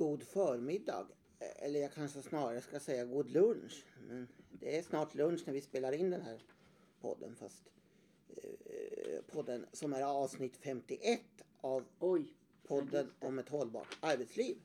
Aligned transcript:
god 0.00 0.22
förmiddag. 0.22 1.06
Eller 1.38 1.80
jag 1.80 1.92
kanske 1.92 2.22
snarare 2.22 2.60
ska 2.60 2.80
säga 2.80 3.04
god 3.04 3.30
lunch. 3.30 3.84
Men 4.08 4.28
det 4.50 4.78
är 4.78 4.82
snart 4.82 5.14
lunch 5.14 5.42
när 5.46 5.52
vi 5.52 5.60
spelar 5.60 5.92
in 5.92 6.10
den 6.10 6.20
här 6.20 6.42
podden. 7.00 7.36
Fast 7.36 7.62
eh, 8.28 9.20
podden 9.32 9.66
som 9.72 9.92
är 9.92 10.02
avsnitt 10.02 10.56
51 10.56 11.20
av 11.60 11.84
Oj. 11.98 12.34
podden 12.62 13.10
om 13.18 13.38
ett 13.38 13.48
hållbart 13.48 13.98
arbetsliv. 14.00 14.56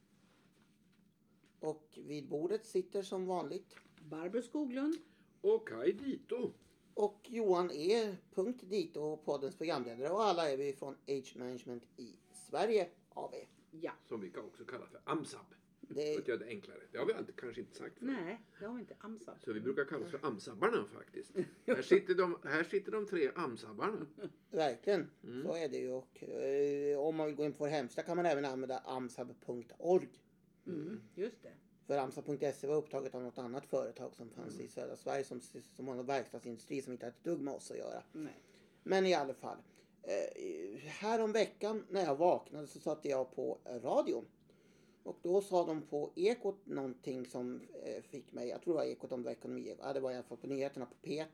Och 1.59 1.99
vid 2.05 2.27
bordet 2.27 2.65
sitter 2.65 3.02
som 3.02 3.25
vanligt 3.25 3.75
Barbro 4.02 4.41
Skoglund. 4.41 4.95
Och 5.41 5.67
Kaj 5.67 5.93
Dito. 5.93 6.52
och 6.93 7.20
Johan 7.29 7.71
E. 7.73 8.15
Punkt 8.33 8.61
Dito, 8.63 9.17
poddens 9.17 9.55
programledare. 9.55 10.09
Och 10.09 10.23
alla 10.23 10.52
är 10.52 10.57
vi 10.57 10.73
från 10.73 10.95
Age 11.07 11.33
Management 11.38 11.83
i 11.97 12.15
Sverige 12.49 12.89
AB. 13.09 13.36
Ja. 13.82 13.92
Som 14.04 14.21
vi 14.21 14.30
kan 14.30 14.44
också 14.45 14.66
kalla 14.66 14.86
för 14.88 14.99
AMSAB. 15.04 15.45
Det 15.88 16.13
För 16.16 16.22
att 16.22 16.27
göra 16.27 16.38
det 16.38 16.45
enklare. 16.45 16.80
Det 16.91 16.98
har 16.98 17.05
vi 17.05 17.13
alltid, 17.13 17.36
kanske 17.36 17.62
inte 17.62 17.76
sagt 17.76 17.99
förut. 17.99 18.12
Nej, 18.22 18.41
det 18.59 18.66
har 18.66 18.73
vi 18.73 18.80
inte 18.80 18.95
amsat. 18.99 19.41
Så 19.44 19.54
vi 19.54 19.59
brukar 19.59 19.86
kalla 19.86 20.05
oss 20.05 20.12
för 20.12 20.26
AMSABbarna 20.26 20.86
faktiskt. 20.94 21.32
här, 21.68 21.82
sitter 21.82 22.16
de, 22.16 22.38
här 22.44 22.63
sitter 22.63 22.91
de 22.91 23.05
tre 23.08 23.32
AMSABbarna. 23.35 24.05
Verkligen, 24.52 25.09
Mm. 25.23 25.44
så 25.44 25.55
är 25.55 25.70
det 25.70 25.77
ju. 25.77 25.91
Och, 25.91 26.23
eh, 26.23 26.99
om 26.99 27.16
man 27.16 27.27
vill 27.27 27.35
gå 27.35 27.46
in 27.46 27.52
på 27.54 27.58
vår 27.63 27.68
hemsida 27.68 28.04
kan 28.04 28.18
man 28.18 28.26
även 28.26 28.46
använda 28.46 28.80
amsab.org. 28.80 30.10
Mm, 30.68 31.02
just 31.16 31.44
det. 31.44 31.54
För 31.88 31.98
amsab.se 31.98 32.68
var 32.68 32.76
upptaget 32.76 33.16
av 33.16 33.23
något 33.23 33.38
annat 33.38 33.66
företag 33.66 34.16
som 34.16 34.30
fanns 34.30 34.54
Mm. 34.54 34.66
i 34.66 34.70
södra 34.70 34.96
Sverige 34.96 35.23
som, 35.23 35.41
som 35.76 35.88
har 35.88 35.96
en 35.96 36.05
verkstadsindustri 36.05 36.82
som 36.82 36.94
inte 36.94 37.05
har 37.05 37.12
ett 37.12 37.23
dugg 37.23 37.41
med 37.41 37.54
oss 37.54 37.71
att 37.71 37.77
göra. 37.77 38.04
Nej. 38.12 38.40
Men 38.84 39.05
i 39.05 39.13
alla 39.13 39.34
fall. 39.34 39.57
Eh, 40.08 40.80
Härom 40.80 40.90
här 40.90 41.22
om 41.23 41.32
veckan 41.32 41.86
när 41.90 42.04
jag 42.04 42.16
vaknade 42.16 42.68
så 42.68 42.80
satte 42.80 43.09
jag 43.09 43.36
på 43.36 43.58
radion. 43.66 44.26
Och 45.04 45.18
då 45.22 45.41
sa 45.41 45.66
de 45.66 45.82
på 45.82 46.12
Ekot 46.16 46.66
någonting 46.66 47.26
som 47.26 47.62
eh, 47.84 48.04
fick 48.04 48.34
mig, 48.34 48.48
jag 48.49 48.62
tror 48.62 48.74
det 48.74 48.77
var 48.77 48.85
Ekot 48.85 49.12
om 49.12 49.21
det 49.21 49.26
var 49.26 49.32
ekonomi, 49.32 49.76
ja, 49.79 49.94
det 49.94 49.99
var 49.99 50.12
i 50.12 50.16
alla 50.16 50.24
fall 50.24 50.38
på 50.38 50.48
nyheterna 50.48 50.85
på 50.85 51.07
P1. 51.07 51.26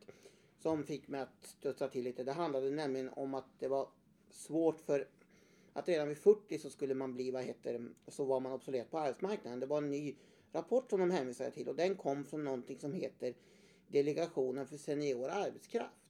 Som 0.60 0.84
fick 0.84 1.08
mig 1.08 1.22
att 1.22 1.46
studsa 1.46 1.88
till 1.88 2.04
lite. 2.04 2.24
Det 2.24 2.32
handlade 2.32 2.72
nämligen 2.72 3.10
om 3.10 3.34
att 3.34 3.60
det 3.60 3.68
var 3.68 3.88
svårt 4.30 4.80
för 4.80 5.08
att 5.74 5.88
redan 5.88 6.08
vid 6.08 6.18
40 6.18 6.60
så 6.60 6.70
skulle 6.70 6.94
man 6.94 7.14
bli, 7.14 7.32
vad 7.32 7.44
heter 7.44 7.80
det, 7.80 8.12
så 8.12 8.26
var 8.26 8.40
man 8.40 8.52
obsolet 8.52 8.92
på 8.92 9.00
arbetsmarknaden. 9.00 9.60
Det 9.60 9.66
var 9.66 9.78
en 9.78 9.90
ny 9.90 10.16
rapport 10.52 10.90
som 10.90 11.00
de 11.00 11.12
hänvisade 11.12 11.52
till 11.52 11.70
och 11.70 11.76
den 11.76 11.96
kom 11.96 12.26
från 12.26 12.44
någonting 12.44 12.80
som 12.80 12.94
heter 12.94 13.34
Delegationen 13.88 14.68
för 14.68 14.78
senior 14.78 15.30
arbetskraft. 15.30 16.01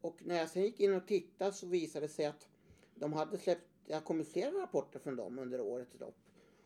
Och 0.00 0.16
när 0.26 0.38
jag 0.38 0.50
sen 0.50 0.62
gick 0.62 0.80
in 0.80 0.94
och 0.94 1.06
tittade 1.06 1.52
så 1.52 1.66
visade 1.66 2.06
det 2.06 2.12
sig 2.12 2.26
att 2.26 2.48
de 2.94 3.12
hade 3.12 3.38
släppt, 3.38 3.64
det 3.86 3.94
har 3.94 4.00
kommit 4.00 4.28
flera 4.28 4.62
rapporter 4.62 4.98
från 4.98 5.16
dem 5.16 5.38
under 5.38 5.60
årets 5.60 5.94
lopp. 6.00 6.16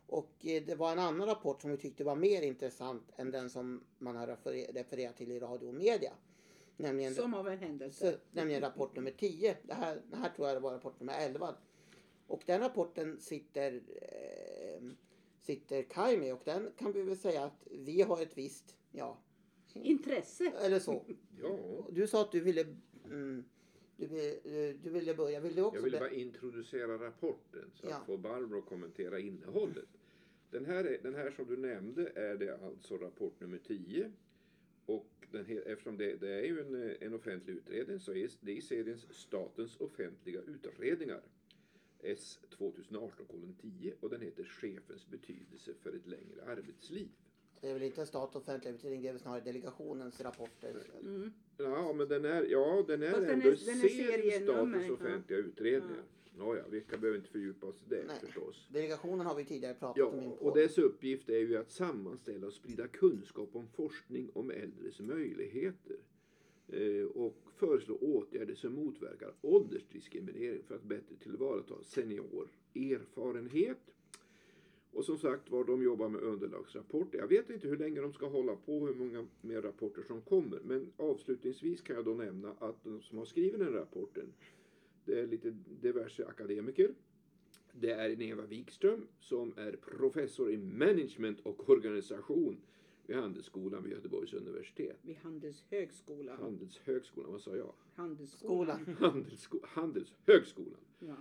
Och 0.06 0.46
eh, 0.46 0.62
det 0.66 0.74
var 0.74 0.92
en 0.92 0.98
annan 0.98 1.26
rapport 1.28 1.62
som 1.62 1.70
vi 1.70 1.76
tyckte 1.76 2.04
var 2.04 2.16
mer 2.16 2.42
intressant 2.42 3.02
än 3.16 3.30
den 3.30 3.50
som 3.50 3.84
man 3.98 4.16
har 4.16 4.26
refer- 4.26 4.72
refererat 4.72 5.16
till 5.16 5.30
i 5.32 5.40
radio 5.40 5.66
och 5.68 5.74
media. 5.74 6.12
Nämligen, 6.76 7.14
Som 7.14 7.34
av 7.34 7.48
en 7.48 7.58
händelse. 7.58 8.12
så, 8.12 8.18
nämligen 8.32 8.60
rapport 8.60 8.96
nummer 8.96 9.10
10. 9.10 9.56
Det 9.62 9.74
här, 9.74 10.02
det 10.10 10.16
här 10.16 10.28
tror 10.30 10.48
jag 10.48 10.56
det 10.56 10.60
var 10.60 10.72
rapport 10.72 11.00
nummer 11.00 11.14
11. 11.20 11.54
Och 12.26 12.42
den 12.46 12.60
rapporten 12.60 13.20
sitter, 13.20 13.82
eh, 14.02 14.82
sitter 15.40 15.82
Kaj 15.82 16.16
med 16.18 16.34
och 16.34 16.40
den 16.44 16.70
kan 16.78 16.92
vi 16.92 17.02
väl 17.02 17.16
säga 17.16 17.44
att 17.44 17.66
vi 17.70 18.02
har 18.02 18.22
ett 18.22 18.38
visst, 18.38 18.76
ja, 18.92 19.18
Intresse. 19.74 20.52
eller 20.62 20.78
så. 20.80 21.04
Ja, 21.42 21.58
Du 21.92 22.06
sa 22.06 22.20
att 22.20 22.32
du 22.32 22.40
ville, 22.40 22.64
mm, 23.14 23.44
du, 23.96 24.06
vill, 24.06 24.34
du 24.82 24.90
ville 24.90 25.14
börja. 25.14 25.40
Vill 25.40 25.54
du 25.54 25.62
också 25.62 25.76
jag 25.76 25.82
ville 25.82 25.98
bara 25.98 26.10
introducera 26.10 26.98
rapporten 26.98 27.70
så 27.74 27.86
Ja. 27.86 27.96
att 27.96 28.06
få 28.06 28.16
Barbro 28.16 28.62
kommentera 28.62 29.18
innehållet. 29.18 29.88
Den 30.50 30.64
här, 30.64 30.84
är, 30.84 30.98
den 31.02 31.14
här 31.14 31.30
som 31.30 31.46
du 31.46 31.56
nämnde 31.56 32.12
är 32.14 32.36
det 32.36 32.58
alltså 32.64 32.96
rapport 32.96 33.40
nummer 33.40 33.58
10. 33.58 34.12
Och 34.86 35.26
den, 35.30 35.58
eftersom 35.66 35.96
det, 35.96 36.16
det 36.16 36.28
är 36.30 36.42
ju 36.44 36.60
en, 36.60 36.90
eh, 36.90 36.96
en 37.00 37.14
offentlig 37.14 37.54
utredning 37.54 38.00
så 38.00 38.12
är 38.12 38.28
det 38.40 38.52
i 38.52 38.62
serien 38.62 38.98
Statens 39.10 39.80
offentliga 39.80 40.40
utredningar. 40.40 41.22
S 42.02 42.38
2018-10 42.58 43.92
och 44.00 44.10
den 44.10 44.20
heter 44.20 44.44
Chefens 44.44 45.06
betydelse 45.06 45.74
för 45.74 45.92
ett 45.92 46.06
längre 46.06 46.44
arbetsliv. 46.46 47.08
Det 47.64 47.70
är 47.70 47.74
väl 47.74 47.82
inte 47.82 48.06
stat 48.06 48.36
och 48.36 48.42
offentlig 48.42 48.70
utredning, 48.72 49.02
det 49.02 49.08
är 49.08 49.12
väl 49.12 49.20
snarare 49.20 49.40
delegationens 49.40 50.20
rapporter. 50.20 50.76
Mm. 51.02 51.32
Ja, 51.56 51.92
men 51.92 52.08
den 52.08 52.24
är, 52.24 52.44
ja, 52.44 52.84
den 52.86 53.02
är 53.02 53.10
Fast 53.10 53.22
ändå 53.22 53.48
är- 53.48 53.66
den 53.66 53.80
är 53.80 53.88
serien 53.88 54.12
serienummer, 54.12 54.78
Statens 54.78 54.86
ja. 54.86 54.92
offentliga 54.92 55.38
utredningar. 55.38 56.02
Ja, 56.38 56.56
ja, 56.56 56.62
vi 56.70 56.80
kan, 56.80 57.00
behöver 57.00 57.18
inte 57.18 57.30
fördjupa 57.30 57.66
oss 57.66 57.82
i 57.82 57.84
det 57.88 58.04
Nej. 58.06 58.16
förstås. 58.20 58.68
Delegationen 58.72 59.26
har 59.26 59.34
vi 59.34 59.44
tidigare 59.44 59.74
pratat 59.74 59.96
Ja, 59.98 60.06
om 60.06 60.18
en 60.18 60.32
och 60.32 60.56
dess 60.56 60.78
uppgift 60.78 61.28
är 61.28 61.38
ju 61.38 61.56
att 61.56 61.70
sammanställa 61.70 62.46
och 62.46 62.52
sprida 62.52 62.88
kunskap 62.88 63.56
om 63.56 63.68
forskning 63.68 64.30
om 64.34 64.50
äldres 64.50 65.00
möjligheter. 65.00 65.96
Eh, 66.68 67.04
och 67.06 67.36
föreslå 67.56 67.96
åtgärder 67.96 68.54
som 68.54 68.72
motverkar 68.72 69.34
åldersdiskriminering 69.40 70.62
för 70.62 70.74
att 70.74 70.82
bättre 70.82 71.16
tillvarata 71.20 71.74
senior 71.82 72.48
erfarenhet. 72.74 73.78
Och 74.94 75.04
som 75.04 75.18
sagt 75.18 75.50
var, 75.50 75.64
de 75.64 75.82
jobbar 75.82 76.08
med 76.08 76.22
underlagsrapporter. 76.22 77.18
Jag 77.18 77.28
vet 77.28 77.50
inte 77.50 77.68
hur 77.68 77.76
länge 77.76 78.00
de 78.00 78.12
ska 78.12 78.28
hålla 78.28 78.56
på, 78.56 78.86
hur 78.86 78.94
många 78.94 79.26
mer 79.40 79.62
rapporter 79.62 80.02
som 80.02 80.22
kommer. 80.22 80.60
Men 80.64 80.92
avslutningsvis 80.96 81.80
kan 81.80 81.96
jag 81.96 82.04
då 82.04 82.14
nämna 82.14 82.52
att 82.58 82.84
de 82.84 83.02
som 83.02 83.18
har 83.18 83.24
skrivit 83.24 83.58
den 83.58 83.72
rapporten, 83.72 84.32
det 85.04 85.20
är 85.20 85.26
lite 85.26 85.50
diverse 85.80 86.26
akademiker. 86.26 86.94
Det 87.72 87.90
är 87.90 88.10
en 88.10 88.22
Eva 88.22 88.46
Wikström 88.46 89.06
som 89.20 89.52
är 89.56 89.72
professor 89.72 90.50
i 90.50 90.56
management 90.56 91.40
och 91.42 91.70
organisation 91.70 92.56
vid 93.06 93.16
Handelsskolan 93.16 93.82
vid 93.82 93.92
Göteborgs 93.92 94.32
universitet. 94.32 94.98
Vid 95.02 95.16
Handelshögskolan. 95.16 96.38
Handelshögskolan, 96.38 97.32
vad 97.32 97.40
sa 97.40 97.56
jag? 97.56 97.72
Handelsskolan. 97.94 98.78
Skolan. 98.82 98.96
Handelsko 99.12 99.58
Handelshögskolan. 99.62 100.80
Ja. 100.98 101.16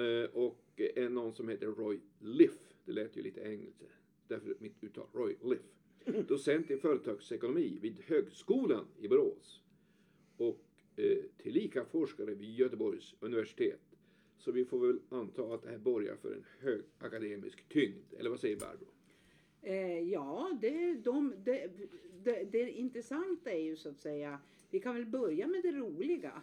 Eh, 0.00 0.30
och 0.30 0.64
en 0.76 1.14
någon 1.14 1.32
som 1.32 1.48
heter 1.48 1.66
Roy 1.66 2.00
Liff. 2.18 2.74
Det 2.88 2.94
lät 2.94 3.16
ju 3.16 3.22
lite 3.22 3.40
engelskt. 3.40 3.82
Därför 4.28 4.56
mitt 4.58 4.84
uttal, 4.84 5.06
Roy 5.12 5.36
Liff. 5.44 6.26
Docent 6.28 6.70
i 6.70 6.76
företagsekonomi 6.76 7.78
vid 7.82 8.00
Högskolan 8.00 8.86
i 8.98 9.08
Borås. 9.08 9.62
Och 10.36 10.60
eh, 10.96 11.18
tillika 11.36 11.84
forskare 11.84 12.34
vid 12.34 12.54
Göteborgs 12.54 13.14
universitet. 13.20 13.80
Så 14.38 14.52
vi 14.52 14.64
får 14.64 14.86
väl 14.86 15.00
anta 15.08 15.54
att 15.54 15.62
det 15.62 15.70
här 15.70 15.78
borgar 15.78 16.16
för 16.16 16.32
en 16.32 16.44
hög 16.58 16.82
akademisk 16.98 17.68
tyngd. 17.68 18.14
Eller 18.18 18.30
vad 18.30 18.40
säger 18.40 18.56
Barbro? 18.56 18.86
Eh, 19.62 20.00
ja, 20.00 20.58
det, 20.60 20.94
de, 20.94 21.34
det, 21.44 21.70
det, 22.24 22.44
det 22.52 22.70
intressanta 22.70 23.50
är 23.50 23.62
ju 23.62 23.76
så 23.76 23.88
att 23.88 24.00
säga, 24.00 24.40
vi 24.70 24.80
kan 24.80 24.94
väl 24.94 25.06
börja 25.06 25.46
med 25.46 25.62
det 25.62 25.72
roliga. 25.72 26.42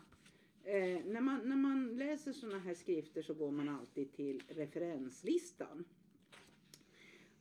Eh, 0.64 1.06
när, 1.06 1.22
man, 1.22 1.50
när 1.50 1.56
man 1.56 1.98
läser 1.98 2.32
sådana 2.32 2.60
här 2.60 2.74
skrifter 2.74 3.22
så 3.22 3.34
går 3.34 3.52
man 3.52 3.70
alltid 3.70 4.14
till 4.14 4.44
referenslistan. 4.48 5.86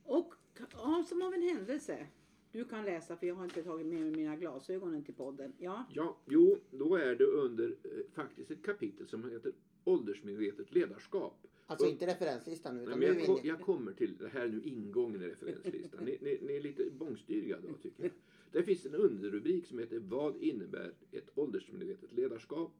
Och 0.05 0.33
ja, 0.73 1.05
som 1.09 1.21
av 1.21 1.33
en 1.33 1.41
händelse, 1.41 2.07
du 2.51 2.65
kan 2.65 2.85
läsa 2.85 3.15
för 3.17 3.27
jag 3.27 3.35
har 3.35 3.43
inte 3.43 3.63
tagit 3.63 3.85
med 3.87 4.01
mig 4.01 4.11
mina 4.11 4.35
glasögon 4.35 5.03
till 5.03 5.13
podden. 5.13 5.53
Ja, 5.59 5.85
Ja, 5.93 6.17
jo, 6.25 6.57
då 6.71 6.95
är 6.95 7.15
det 7.15 7.25
under 7.25 7.69
eh, 7.83 7.89
faktiskt 8.13 8.51
ett 8.51 8.63
kapitel 8.65 9.07
som 9.07 9.29
heter 9.31 9.51
åldersmedvetet 9.83 10.73
ledarskap. 10.73 11.47
Alltså 11.67 11.85
Och- 11.85 11.91
inte 11.91 12.07
referenslistan 12.07 12.75
nu, 12.77 12.81
Nej, 12.81 12.87
utan 12.87 12.99
men 12.99 13.09
nu 13.09 13.15
är 13.15 13.19
jag, 13.27 13.37
inne. 13.39 13.47
jag 13.47 13.61
kommer 13.61 13.93
till, 13.93 14.17
det 14.17 14.27
här 14.27 14.41
är 14.41 14.47
nu 14.49 14.61
ingången 14.63 15.21
i 15.21 15.25
referenslistan. 15.27 16.05
Ni, 16.05 16.17
ni, 16.21 16.39
ni 16.41 16.55
är 16.55 16.61
lite 16.61 16.83
bångstyriga 16.91 17.57
då 17.67 17.73
tycker 17.73 18.03
jag. 18.03 18.11
Där 18.51 18.61
finns 18.61 18.85
en 18.85 18.95
underrubrik 18.95 19.65
som 19.67 19.79
heter 19.79 19.99
Vad 19.99 20.35
innebär 20.37 20.93
ett 21.11 21.29
åldersmedvetet 21.35 22.13
ledarskap? 22.13 22.71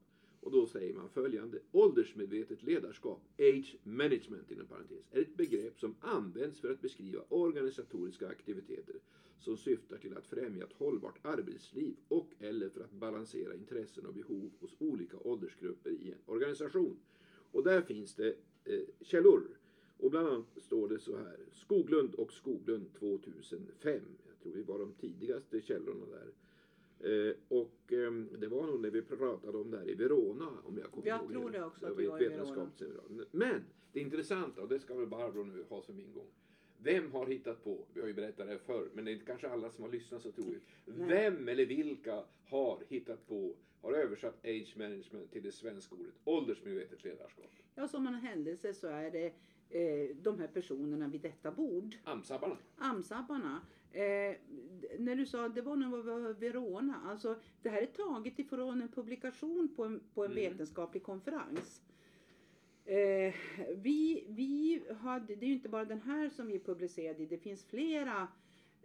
Och 0.46 0.52
då 0.52 0.66
säger 0.66 0.94
man 0.94 1.08
följande. 1.08 1.58
Åldersmedvetet 1.72 2.62
ledarskap, 2.62 3.20
age 3.38 3.76
management 3.82 4.50
inom 4.50 4.66
parentes, 4.66 5.08
är 5.10 5.20
ett 5.20 5.36
begrepp 5.36 5.80
som 5.80 5.94
används 6.00 6.60
för 6.60 6.70
att 6.70 6.80
beskriva 6.80 7.22
organisatoriska 7.28 8.28
aktiviteter 8.28 8.94
som 9.38 9.56
syftar 9.56 9.96
till 9.96 10.16
att 10.16 10.26
främja 10.26 10.64
ett 10.64 10.72
hållbart 10.72 11.18
arbetsliv 11.22 11.96
och 12.08 12.28
eller 12.38 12.68
för 12.68 12.80
att 12.80 12.92
balansera 12.92 13.54
intressen 13.54 14.06
och 14.06 14.14
behov 14.14 14.50
hos 14.60 14.76
olika 14.78 15.16
åldersgrupper 15.18 15.90
i 15.90 16.12
en 16.12 16.18
organisation. 16.26 16.96
Och 17.52 17.64
där 17.64 17.82
finns 17.82 18.14
det 18.14 18.36
eh, 18.64 18.80
källor. 19.00 19.58
Och 19.98 20.10
bland 20.10 20.28
annat 20.28 20.46
står 20.56 20.88
det 20.88 20.98
så 20.98 21.16
här. 21.16 21.38
Skoglund 21.52 22.14
och 22.14 22.32
Skoglund 22.32 22.94
2005. 22.98 24.00
Jag 24.26 24.38
tror 24.42 24.54
det 24.54 24.62
var 24.62 24.78
de 24.78 24.92
tidigaste 24.92 25.60
källorna 25.60 26.06
där. 26.06 26.32
Eh, 27.00 27.34
och 27.48 27.92
ehm, 27.92 28.28
det 28.40 28.48
var 28.48 28.66
nog 28.66 28.80
när 28.80 28.90
vi 28.90 29.02
pratade 29.02 29.58
om 29.58 29.70
det 29.70 29.78
här 29.78 29.90
i 29.90 29.94
Verona 29.94 30.48
om 30.64 30.78
jag 30.78 30.90
kommer 30.90 31.06
Jag 31.06 31.20
ihåg 31.20 31.30
tror 31.30 31.50
det 31.50 31.64
också, 31.64 31.86
att 31.86 31.96
var 31.96 32.20
ett 32.20 32.30
vetenskapsseminarium. 32.30 33.24
Men 33.30 33.64
det 33.92 34.00
intressanta, 34.00 34.62
och 34.62 34.68
det 34.68 34.78
ska 34.78 34.94
väl 34.94 35.06
Barbro 35.06 35.44
nu 35.44 35.64
ha 35.68 35.82
som 35.82 36.00
ingång. 36.00 36.28
Vem 36.78 37.12
har 37.12 37.26
hittat 37.26 37.64
på, 37.64 37.86
vi 37.94 38.00
har 38.00 38.08
ju 38.08 38.14
berättat 38.14 38.46
det 38.46 38.58
förr, 38.58 38.88
men 38.94 39.04
det 39.04 39.12
är 39.12 39.18
kanske 39.18 39.48
alla 39.48 39.70
som 39.70 39.84
har 39.84 39.90
lyssnat 39.90 40.22
så 40.22 40.32
troligt. 40.32 40.62
Nej. 40.84 41.08
Vem 41.08 41.48
eller 41.48 41.66
vilka 41.66 42.24
har 42.44 42.82
hittat 42.88 43.26
på, 43.28 43.54
har 43.82 43.92
översatt 43.92 44.44
age 44.44 44.74
management 44.76 45.32
till 45.32 45.42
det 45.42 45.52
svenska 45.52 45.94
ordet 45.94 46.14
åldersmedvetet 46.24 47.04
ledarskap? 47.04 47.50
ja 47.74 47.88
som 47.88 48.06
en 48.06 48.14
händelse 48.14 48.74
så 48.74 48.86
är 48.86 49.10
det 49.10 49.26
eh, 49.70 50.16
de 50.16 50.38
här 50.38 50.46
personerna 50.46 51.08
vid 51.08 51.20
detta 51.20 51.50
bord. 51.50 51.96
Amsabbarna. 52.04 52.56
Amsabbarna. 52.76 53.60
Eh, 53.92 54.36
när 54.98 55.16
du 55.16 55.26
sa 55.26 55.48
det 55.48 55.62
var 55.62 55.76
när 55.76 55.96
vi 55.96 56.02
var 56.02 56.32
Verona. 56.32 57.00
Alltså, 57.04 57.36
det 57.62 57.68
här 57.68 57.82
är 57.82 57.86
taget 57.86 58.38
ifrån 58.38 58.82
en 58.82 58.88
publikation 58.88 59.68
på 59.76 59.84
en, 59.84 60.00
på 60.14 60.24
en 60.24 60.32
Mm. 60.32 60.44
vetenskaplig 60.50 61.02
konferens. 61.02 61.82
Eh, 62.84 63.34
vi, 63.76 64.24
vi 64.28 64.82
hade, 65.00 65.34
det 65.34 65.44
är 65.46 65.48
ju 65.48 65.54
inte 65.54 65.68
bara 65.68 65.84
den 65.84 66.00
här 66.00 66.28
som 66.28 66.46
vi 66.46 66.58
publicerade 66.58 67.22
i. 67.22 67.26
Det 67.26 67.38
finns 67.38 67.64
flera. 67.64 68.28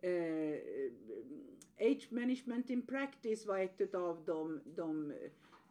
Eh, 0.01 0.59
Age 1.79 2.07
Management 2.11 2.69
in 2.69 2.81
Practice 2.81 3.45
var 3.45 3.59
ett 3.59 3.95
av 3.95 4.23
de, 4.25 4.59
de 4.75 5.13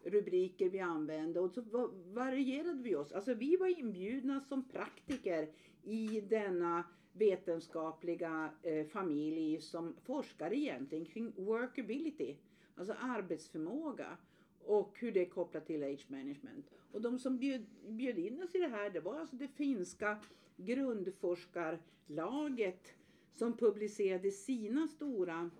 rubriker 0.04 0.70
vi 0.70 0.80
använde 0.80 1.40
och 1.40 1.50
så 1.50 1.60
va- 1.60 1.90
varierade 2.06 2.82
vi 2.82 2.94
oss. 2.96 3.12
Alltså 3.12 3.34
vi 3.34 3.56
var 3.56 3.78
inbjudna 3.78 4.40
som 4.40 4.68
praktiker 4.68 5.48
i 5.82 6.20
denna 6.20 6.84
vetenskapliga 7.20 8.50
eh, 8.62 8.86
familj 8.86 9.60
som 9.60 9.96
forskar 10.04 10.52
egentligen 10.52 11.04
kring 11.04 11.32
workability, 11.36 12.36
alltså 12.74 12.94
arbetsförmåga 13.00 14.16
och 14.64 14.96
hur 14.98 15.12
det 15.12 15.20
är 15.20 15.30
kopplat 15.30 15.66
till 15.66 15.82
age 15.82 16.06
management. 16.08 16.70
Och 16.92 17.00
de 17.00 17.18
som 17.18 17.38
bjöd, 17.38 17.66
bjöd 17.88 18.18
in 18.18 18.42
oss 18.42 18.54
i 18.54 18.58
det 18.58 18.68
här, 18.68 18.90
det 18.90 19.00
var 19.00 19.14
alltså 19.14 19.36
det 19.36 19.48
finska 19.48 20.18
grundforskarlaget 20.56 22.94
som 23.34 23.56
publicerade 23.56 24.30
sina 24.30 24.88
stora, 24.88 25.50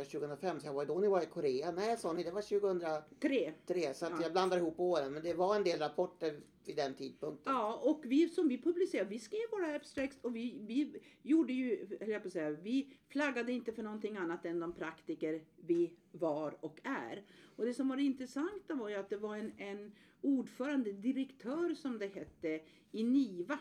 är 0.00 0.04
2005 0.04 0.60
så 0.60 0.66
jag 0.66 0.74
var 0.74 0.84
då 0.86 0.98
ni 0.98 1.08
var 1.08 1.22
i 1.22 1.26
Korea. 1.26 1.72
Nej 1.72 1.96
sa 1.96 2.12
ni, 2.12 2.22
det 2.22 2.30
var 2.30 2.42
2003 2.42 3.52
Tre. 3.66 3.94
så 3.94 4.06
att 4.06 4.12
Ja. 4.12 4.22
jag 4.22 4.32
blandar 4.32 4.56
ihop 4.58 4.80
åren. 4.80 5.12
Men 5.12 5.22
det 5.22 5.34
var 5.34 5.56
en 5.56 5.64
del 5.64 5.78
rapporter 5.78 6.40
vid 6.64 6.76
den 6.76 6.94
tidpunkten. 6.94 7.52
Ja, 7.52 7.80
och 7.82 8.00
vi 8.04 8.28
som 8.28 8.48
vi 8.48 8.62
publicerade, 8.62 9.10
vi 9.10 9.18
skrev 9.18 9.40
våra 9.50 9.74
abstracts 9.74 10.18
och 10.22 10.36
vi, 10.36 10.58
vi 10.66 11.00
gjorde 11.22 11.52
ju, 11.52 11.86
höll 12.00 12.10
jag 12.10 12.22
på 12.22 12.30
säga, 12.30 12.50
vi 12.50 12.92
flaggade 13.08 13.52
inte 13.52 13.72
för 13.72 13.82
någonting 13.82 14.16
annat 14.16 14.44
än 14.44 14.60
de 14.60 14.72
praktiker 14.72 15.42
vi 15.56 15.92
var 16.12 16.56
och 16.60 16.80
är. 16.84 17.24
Och 17.56 17.64
det 17.64 17.74
som 17.74 17.88
var 17.88 17.96
det 17.96 18.02
intressanta 18.02 18.74
var 18.74 18.88
ju 18.88 18.94
att 18.94 19.10
det 19.10 19.16
var 19.16 19.36
en, 19.36 19.52
en 19.58 19.92
ordförande, 20.20 20.92
direktör 20.92 21.74
som 21.74 21.98
det 21.98 22.06
hette, 22.06 22.60
i 22.92 23.04
NIVA. 23.04 23.58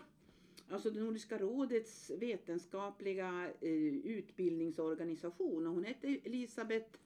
Alltså 0.71 0.89
Nordiska 0.89 1.37
rådets 1.37 2.11
vetenskapliga 2.19 3.51
eh, 3.61 3.71
utbildningsorganisation. 4.03 5.67
Och 5.67 5.73
hon 5.73 5.83
hette 5.83 6.07
Elisabeth, 6.23 6.99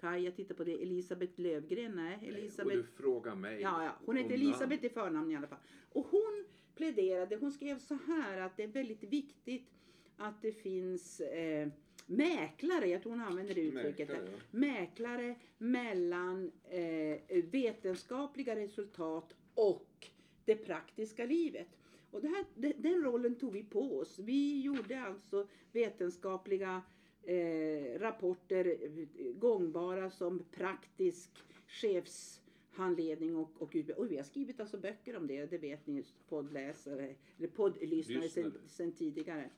Kaj, 0.00 0.24
jag 0.24 0.36
tittar 0.36 0.54
på 0.54 0.64
det, 0.64 0.82
Elisabeth 0.82 1.40
Lövgren, 1.40 1.92
nej, 1.92 2.18
Och 2.20 2.38
Elisabeth 2.38 2.76
du 2.76 2.82
frågar 2.82 3.34
mig. 3.34 3.60
Ja, 3.60 3.84
ja. 3.84 3.92
Hon 4.06 4.16
namn. 4.16 4.30
Elisabeth 4.30 4.84
i 4.84 4.88
förnamn 4.88 5.30
i 5.30 5.36
alla 5.36 5.46
fall. 5.46 5.58
Och 5.92 6.06
hon 6.06 6.44
pläderade, 6.74 7.36
hon 7.36 7.52
skrev 7.52 7.78
så 7.78 7.98
här 8.06 8.38
att 8.38 8.56
det 8.56 8.62
är 8.62 8.68
väldigt 8.68 9.02
viktigt 9.02 9.70
att 10.16 10.42
det 10.42 10.52
finns 10.52 11.20
eh, 11.20 11.68
mäklare, 12.06 12.86
jag 12.86 13.02
tror 13.02 13.12
hon 13.12 13.20
använder 13.20 13.54
det 13.54 13.60
uttrycket. 13.60 14.08
Mäklare, 14.08 14.30
ja. 14.32 14.38
Mäklare 14.50 15.34
mellan 15.58 16.52
eh, 16.70 17.44
vetenskapliga 17.44 18.56
resultat 18.56 19.34
och 19.54 20.08
det 20.44 20.56
praktiska 20.56 21.24
livet. 21.24 21.68
Och 22.14 22.20
det 22.20 22.28
här, 22.28 22.44
de- 22.54 22.74
den 22.78 23.02
rollen 23.02 23.34
tog 23.34 23.52
vi 23.52 23.62
på 23.64 23.98
oss. 23.98 24.18
Vi 24.18 24.62
gjorde 24.62 25.00
alltså 25.00 25.48
vetenskapliga 25.72 26.82
eh, 27.22 27.98
rapporter 27.98 28.78
gångbara 29.32 30.10
som 30.10 30.44
praktisk 30.50 31.30
chefshandledning 31.66 33.36
och, 33.36 33.50
och. 33.62 33.76
Och 33.96 34.10
vi 34.10 34.16
har 34.16 34.24
skrivit 34.24 34.60
alltså 34.60 34.78
böcker 34.78 35.16
om 35.16 35.26
det, 35.26 35.46
det 35.46 35.58
vet 35.58 35.86
ni 35.86 36.04
poddläsare, 36.28 37.14
eller 37.38 37.48
poddlyssnare 37.48 38.28
sen, 38.28 38.52
sen 38.66 38.92
tidigare. 38.92 39.50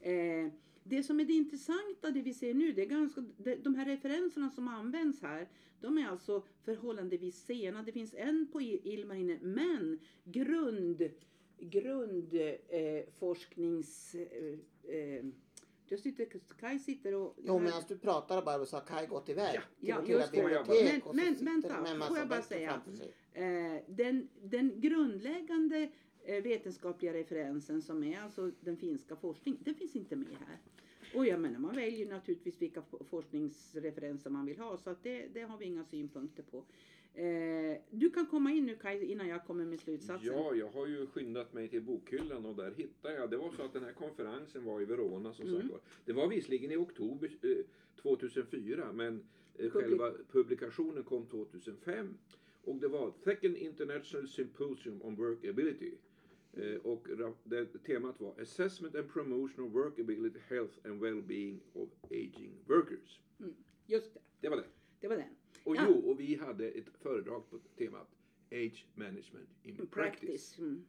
Eh, 0.00 0.48
det 0.84 1.02
som 1.02 1.20
är 1.20 1.24
det 1.24 1.32
intressanta, 1.32 2.10
det 2.10 2.22
vi 2.22 2.34
ser 2.34 2.54
nu, 2.54 2.72
det 2.72 2.82
är 2.82 2.86
ganska, 2.86 3.24
de, 3.36 3.54
de 3.56 3.74
här 3.74 3.84
referenserna 3.86 4.50
som 4.50 4.68
används 4.68 5.22
här, 5.22 5.48
de 5.80 5.98
är 5.98 6.06
alltså 6.06 6.42
förhållandevis 6.62 7.44
sena. 7.44 7.82
Det 7.82 7.92
finns 7.92 8.14
en 8.14 8.46
på 8.52 8.60
Ilmarinen, 8.60 9.38
men 9.42 9.98
grund, 10.24 11.10
grundforsknings... 11.70 14.14
Eh, 14.14 14.22
eh, 14.94 15.16
eh, 15.18 15.24
jag 15.88 16.00
sitter, 16.00 16.26
Kaj 16.60 16.78
sitter 16.78 17.14
och... 17.14 17.36
Jo 17.42 17.58
medan 17.58 17.82
du 17.88 17.98
pratade 17.98 18.42
bara 18.42 18.66
så 18.66 18.76
har 18.76 18.84
Kaj 18.84 19.06
gått 19.06 19.28
iväg 19.28 19.52
till 19.52 19.60
Ja, 19.88 20.00
det. 20.06 20.32
bibliotek. 20.32 21.04
Men- 21.04 21.16
men 21.16 21.34
sitter 21.34 21.44
vänta, 21.44 21.68
får 22.08 22.18
jag 22.18 22.28
bara 22.28 22.42
säga? 22.42 22.80
Eh, 23.32 23.76
den, 23.86 24.28
den 24.42 24.80
grundläggande 24.80 25.88
eh, 26.24 26.42
vetenskapliga 26.42 27.12
referensen 27.12 27.82
som 27.82 28.04
är 28.04 28.20
alltså 28.20 28.50
den 28.60 28.76
finska 28.76 29.16
forskningen, 29.16 29.60
den 29.64 29.74
finns 29.74 29.96
inte 29.96 30.16
med 30.16 30.36
här. 30.46 30.58
Och 31.14 31.26
jag 31.26 31.40
menar, 31.40 31.58
man 31.58 31.74
väljer 31.76 32.06
naturligtvis 32.08 32.62
vilka 32.62 32.80
fo- 32.80 33.04
forskningsreferenser 33.04 34.30
man 34.30 34.46
vill 34.46 34.58
ha 34.58 34.76
så 34.76 34.90
att 34.90 35.02
det, 35.02 35.26
det 35.34 35.42
har 35.42 35.58
vi 35.58 35.64
inga 35.64 35.84
synpunkter 35.84 36.42
på. 36.42 36.64
Eh, 37.16 37.76
du 37.90 38.10
kan 38.10 38.26
komma 38.26 38.52
in 38.52 38.66
nu 38.66 38.76
Kaj 38.76 39.04
innan 39.04 39.28
jag 39.28 39.44
kommer 39.46 39.64
med 39.64 39.80
slutsatsen. 39.80 40.26
Ja, 40.32 40.54
jag 40.54 40.68
har 40.68 40.86
ju 40.86 41.06
skyndat 41.06 41.52
mig 41.52 41.68
till 41.68 41.82
bokhyllan 41.82 42.44
och 42.46 42.56
där 42.56 42.70
hittade 42.70 43.14
jag. 43.14 43.30
Det 43.30 43.36
var 43.36 43.50
så 43.52 43.62
att 43.62 43.72
den 43.72 43.84
här 43.84 43.92
konferensen 43.92 44.64
var 44.64 44.80
i 44.80 44.84
Verona 44.84 45.32
som 45.34 45.46
Mm. 45.48 45.60
sagt 45.60 45.70
var. 45.72 45.80
Det 46.04 46.12
var 46.12 46.28
visserligen 46.28 46.70
i 46.70 46.76
oktober 46.76 47.30
eh, 47.42 47.64
2004 48.02 48.92
men 48.92 49.24
eh, 49.54 49.64
Publi- 49.64 49.70
själva 49.70 50.12
publikationen 50.32 51.02
kom 51.04 51.26
2005. 51.26 52.14
Och 52.64 52.76
det 52.76 52.88
var 52.88 53.12
Second 53.24 53.56
International 53.56 54.28
Symposium 54.28 55.02
on 55.02 55.16
Workability. 55.16 55.94
Eh, 56.52 56.76
och 56.76 57.06
det, 57.44 57.66
temat 57.66 58.20
var 58.20 58.40
Assessment 58.40 58.94
and 58.94 59.08
Promotion 59.12 59.64
of 59.64 59.72
Workability, 59.72 60.38
Health 60.48 60.74
and 60.84 61.02
Well-being 61.02 61.58
of 61.72 61.88
Aging 62.10 62.52
Workers. 62.66 63.20
Just 63.86 64.14
det, 64.14 64.20
Det 64.40 64.48
var 64.48 64.56
det. 64.56 64.64
det 65.00 65.08
var 65.08 65.16
den. 65.16 65.28
Och 65.64 65.76
Ja. 65.76 65.86
jo, 65.88 66.10
och 66.10 66.20
vi 66.20 66.34
hade 66.34 66.68
ett 66.70 66.88
föredrag 67.02 67.50
på 67.50 67.58
temat 67.58 68.08
Age 68.50 68.86
Management 68.94 69.48
in 69.62 69.76
Practice. 69.76 69.90
Practice. 69.90 70.58
Mm. 70.58 70.84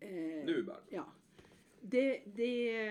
Eh, 0.00 0.44
Nu 0.46 0.62
Barbro. 0.62 0.82
Ja. 0.90 1.12
Det, 1.80 2.22
det, 2.34 2.86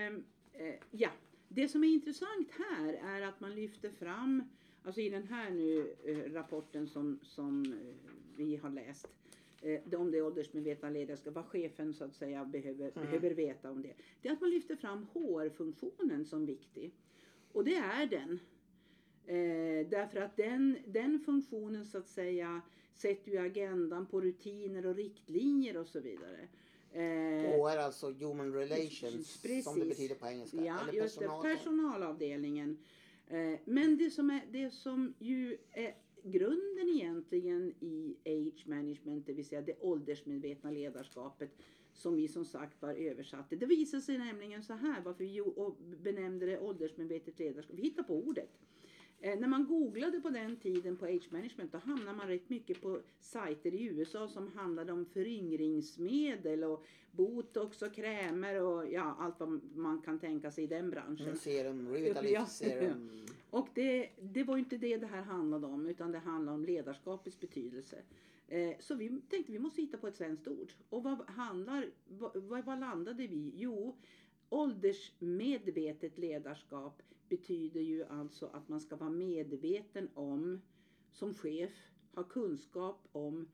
eh, 0.52 0.74
ja. 0.90 1.10
det 1.48 1.68
som 1.68 1.84
är 1.84 1.88
intressant 1.88 2.48
här 2.50 2.92
är 2.92 3.22
att 3.22 3.40
man 3.40 3.54
lyfter 3.54 3.90
fram, 3.90 4.42
alltså 4.82 5.00
i 5.00 5.08
den 5.08 5.26
här 5.26 5.50
nu 5.50 5.94
eh, 6.04 6.32
rapporten 6.32 6.86
som, 6.88 7.18
som 7.22 7.64
eh, 7.64 7.94
vi 8.36 8.56
har 8.56 8.70
läst, 8.70 9.08
eh, 9.62 10.00
om 10.00 10.10
det 10.10 10.22
åldersmedvetna 10.22 10.90
ledarskap, 10.90 11.34
vad 11.34 11.44
chefen 11.44 11.94
så 11.94 12.04
att 12.04 12.14
säga 12.14 12.44
behöver, 12.44 12.90
behöver 12.90 13.30
veta 13.30 13.70
om 13.70 13.82
det. 13.82 13.94
Det 14.22 14.28
är 14.28 14.32
att 14.32 14.40
man 14.40 14.50
lyfter 14.50 14.76
fram 14.76 15.06
HR-funktionen 15.12 16.24
som 16.24 16.46
viktig. 16.46 16.92
Och 17.52 17.64
det 17.64 17.74
är 17.74 18.06
den. 18.06 18.38
Eh, 19.30 19.86
därför 19.88 20.20
att 20.20 20.36
den, 20.36 20.78
den 20.86 21.20
funktionen 21.20 21.86
så 21.86 21.98
att 21.98 22.08
säga 22.08 22.62
sätter 22.94 23.32
ju 23.32 23.38
agendan 23.38 24.06
på 24.06 24.20
rutiner 24.20 24.86
och 24.86 24.94
riktlinjer 24.96 25.76
och 25.76 25.86
så 25.86 26.00
vidare. 26.00 26.48
Eh, 26.92 27.02
HR 27.02 27.78
alltså 27.78 28.10
Human 28.10 28.52
Relations 28.52 29.42
Precis. 29.42 29.64
som 29.64 29.80
det 29.80 29.86
betyder 29.86 30.14
på 30.14 30.26
engelska. 30.26 30.64
Ja, 30.64 30.80
Eller 30.82 30.92
just 30.92 31.18
det. 31.18 31.26
personal. 31.26 31.42
Personalavdelningen. 31.42 32.78
Eh, 33.28 33.58
men 33.64 33.96
det 33.98 34.10
som, 34.10 34.30
är, 34.30 34.40
det 34.50 34.70
som 34.70 35.14
ju 35.18 35.58
är 35.72 35.94
grunden 36.22 36.88
egentligen 36.88 37.74
i 37.80 38.16
age 38.24 38.66
management, 38.66 39.26
det 39.26 39.32
vill 39.32 39.46
säga 39.46 39.62
det 39.62 39.80
åldersmedvetna 39.80 40.70
ledarskapet, 40.70 41.50
som 41.92 42.16
vi 42.16 42.28
som 42.28 42.44
sagt 42.44 42.82
var 42.82 42.94
översatte. 42.94 43.56
Det 43.56 43.66
visar 43.66 44.00
sig 44.00 44.18
nämligen 44.18 44.62
så 44.62 44.72
här, 44.72 45.00
varför 45.04 45.24
vi 45.24 45.42
benämnde 46.02 46.46
det 46.46 46.58
åldersmedvetet 46.58 47.38
ledarskap. 47.38 47.76
Vi 47.76 47.82
hittar 47.82 48.02
på 48.02 48.14
ordet. 48.14 48.50
Eh, 49.22 49.38
när 49.38 49.48
man 49.48 49.66
googlade 49.66 50.20
på 50.20 50.30
den 50.30 50.56
tiden 50.56 50.96
på 50.96 51.06
age 51.06 51.28
management 51.30 51.72
då 51.72 51.78
hamnade 51.78 52.16
man 52.16 52.28
rätt 52.28 52.50
mycket 52.50 52.80
på 52.80 53.00
sajter 53.20 53.74
i 53.74 53.84
USA 53.84 54.28
som 54.28 54.48
handlade 54.48 54.92
om 54.92 55.06
föryngringsmedel 55.06 56.64
och 56.64 56.84
botox 57.10 57.82
och 57.82 57.94
krämer 57.94 58.62
och 58.62 58.92
ja, 58.92 59.16
allt 59.18 59.40
vad 59.40 59.60
man 59.74 60.02
kan 60.02 60.18
tänka 60.18 60.50
sig 60.50 60.64
i 60.64 60.66
den 60.66 60.90
branschen. 60.90 61.26
Mm, 61.26 61.36
serum. 61.36 61.88
Revitalift 61.88 62.52
serum. 62.52 63.10
Och 63.50 63.68
det, 63.74 64.10
det 64.20 64.44
var 64.44 64.56
ju 64.56 64.62
inte 64.62 64.76
det 64.76 64.96
det 64.96 65.06
här 65.06 65.22
handlade 65.22 65.66
om 65.66 65.86
utan 65.86 66.12
det 66.12 66.18
handlade 66.18 66.54
om 66.54 66.64
ledarskapets 66.64 67.40
betydelse. 67.40 67.96
Eh, 68.48 68.72
så 68.78 68.94
vi 68.94 69.20
tänkte 69.28 69.52
vi 69.52 69.58
måste 69.58 69.82
hitta 69.82 69.98
på 69.98 70.08
ett 70.08 70.16
svenskt 70.16 70.48
ord. 70.48 70.72
Och 70.88 71.02
vad 71.02 71.30
handlar, 71.30 71.90
vad 72.34 72.64
vad 72.64 72.80
landade 72.80 73.26
vi? 73.26 73.52
Jo, 73.56 73.96
åldersmedvetet 74.48 76.18
ledarskap 76.18 77.02
betyder 77.30 77.80
ju 77.80 78.04
alltså 78.04 78.46
att 78.46 78.68
man 78.68 78.80
ska 78.80 78.96
vara 78.96 79.10
medveten 79.10 80.08
om, 80.14 80.60
som 81.12 81.34
chef, 81.34 81.90
ha 82.12 82.22
kunskap 82.22 83.08
om 83.12 83.48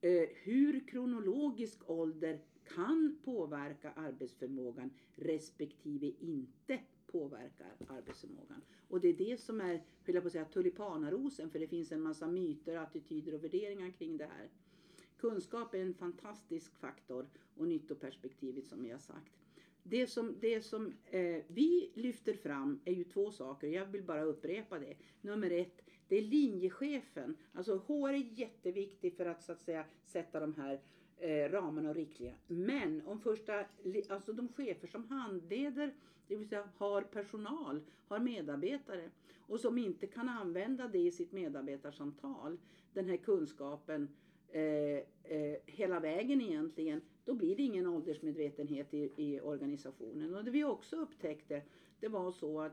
eh, 0.00 0.28
hur 0.34 0.88
kronologisk 0.88 1.90
ålder 1.90 2.40
kan 2.74 3.18
påverka 3.24 3.92
arbetsförmågan 3.92 4.90
respektive 5.14 6.06
inte 6.06 6.80
påverkar 7.06 7.76
arbetsförmågan. 7.88 8.62
Och 8.88 9.00
det 9.00 9.08
är 9.08 9.16
det 9.16 9.40
som 9.40 9.60
är, 9.60 9.84
höll 10.04 10.14
jag 10.14 10.22
på 10.22 10.26
att 10.26 10.32
säga, 10.32 10.44
tulipanarosen 10.44 11.50
för 11.50 11.58
det 11.58 11.66
finns 11.66 11.92
en 11.92 12.00
massa 12.00 12.26
myter, 12.28 12.76
attityder 12.76 13.34
och 13.34 13.44
värderingar 13.44 13.90
kring 13.90 14.16
det 14.16 14.24
här. 14.24 14.50
Kunskap 15.16 15.74
är 15.74 15.78
en 15.78 15.94
fantastisk 15.94 16.76
faktor 16.76 17.26
och 17.54 17.68
nyttoperspektivet 17.68 18.68
som 18.68 18.86
jag 18.86 18.94
har 18.94 19.00
sagt. 19.00 19.39
Det 19.82 20.06
som, 20.06 20.36
det 20.40 20.62
som 20.62 20.92
eh, 21.10 21.42
vi 21.48 21.90
lyfter 21.94 22.34
fram 22.34 22.80
är 22.84 22.92
ju 22.92 23.04
två 23.04 23.30
saker. 23.30 23.68
Jag 23.68 23.86
vill 23.86 24.02
bara 24.02 24.22
upprepa 24.22 24.78
det. 24.78 24.96
Nummer 25.20 25.50
ett, 25.50 25.80
det 26.08 26.16
är 26.16 26.22
linjechefen. 26.22 27.36
Alltså 27.52 27.76
HR 27.76 28.08
är 28.08 28.38
jätteviktig 28.38 29.16
för 29.16 29.26
att 29.26 29.42
så 29.42 29.52
att 29.52 29.62
säga 29.62 29.84
sätta 30.04 30.40
de 30.40 30.54
här 30.54 30.80
eh, 31.18 31.50
ramarna 31.50 31.88
och 31.88 31.94
riktlinjerna. 31.94 32.38
Men 32.46 33.06
om 33.06 33.20
första, 33.20 33.64
alltså 34.08 34.32
de 34.32 34.48
chefer 34.48 34.88
som 34.88 35.08
handleder, 35.08 35.94
det 36.28 36.36
vill 36.36 36.48
säga 36.48 36.68
har 36.76 37.02
personal, 37.02 37.80
har 38.08 38.18
medarbetare 38.18 39.10
och 39.38 39.60
som 39.60 39.78
inte 39.78 40.06
kan 40.06 40.28
använda 40.28 40.88
det 40.88 40.98
i 40.98 41.10
sitt 41.10 41.32
medarbetarsamtal, 41.32 42.58
den 42.92 43.08
här 43.08 43.16
kunskapen 43.16 44.08
eh, 44.48 44.62
eh, 45.24 45.56
hela 45.66 46.00
vägen 46.00 46.40
egentligen, 46.40 47.00
då 47.30 47.36
blir 47.36 47.56
det 47.56 47.62
ingen 47.62 47.86
åldersmedvetenhet 47.86 48.94
i, 48.94 49.12
i 49.16 49.40
organisationen. 49.40 50.34
Och 50.34 50.44
det 50.44 50.50
vi 50.50 50.64
också 50.64 50.96
upptäckte, 50.96 51.62
det 52.00 52.08
var 52.08 52.32
så 52.32 52.60
att 52.60 52.72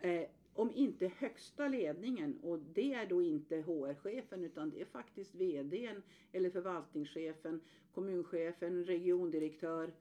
eh, 0.00 0.22
om 0.52 0.70
inte 0.74 1.12
högsta 1.18 1.68
ledningen, 1.68 2.38
och 2.42 2.58
det 2.58 2.94
är 2.94 3.06
då 3.06 3.22
inte 3.22 3.56
HR-chefen 3.56 4.44
utan 4.44 4.70
det 4.70 4.80
är 4.80 4.84
faktiskt 4.84 5.34
VDn 5.34 6.02
eller 6.32 6.50
förvaltningschefen, 6.50 7.60
kommunchefen, 7.94 8.84
regiondirektör, 8.84 9.92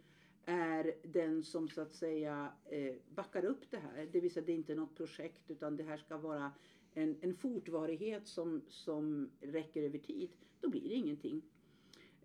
är 0.45 0.95
den 1.03 1.43
som 1.43 1.69
så 1.69 1.81
att 1.81 1.93
säga 1.93 2.51
eh, 2.65 2.95
backar 3.09 3.45
upp 3.45 3.71
det 3.71 3.77
här. 3.77 4.09
Det 4.11 4.19
vill 4.19 4.31
säga 4.31 4.45
det 4.45 4.51
är 4.51 4.57
inte 4.57 4.75
något 4.75 4.95
projekt 4.95 5.51
utan 5.51 5.77
det 5.77 5.83
här 5.83 5.97
ska 5.97 6.17
vara 6.17 6.51
en, 6.93 7.15
en 7.21 7.35
fortvarighet 7.35 8.27
som, 8.27 8.61
som 8.67 9.29
räcker 9.41 9.83
över 9.83 9.99
tid. 9.99 10.29
Då 10.61 10.69
blir 10.69 10.89
det 10.89 10.95
ingenting. 10.95 11.41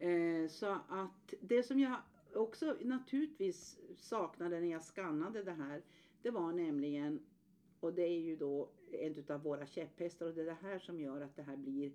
Eh, 0.03 0.49
så 0.49 0.67
att 0.89 1.35
det 1.41 1.63
som 1.63 1.81
jag 1.81 1.97
också 2.35 2.77
naturligtvis 2.81 3.81
saknade 3.97 4.61
när 4.61 4.71
jag 4.71 4.83
skannade 4.83 5.43
det 5.43 5.53
här. 5.53 5.83
Det 6.23 6.31
var 6.31 6.53
nämligen, 6.53 7.21
och 7.81 7.95
det 7.95 8.03
är 8.03 8.21
ju 8.21 8.37
då 8.37 8.71
en 8.93 9.25
av 9.29 9.43
våra 9.43 9.67
käpphästar 9.67 10.27
och 10.27 10.35
det 10.35 10.41
är 10.41 10.47
det 10.47 10.57
här 10.63 10.79
som 10.79 11.01
gör 11.01 11.21
att 11.21 11.37
det 11.37 11.43
här 11.43 11.57
blir 11.57 11.93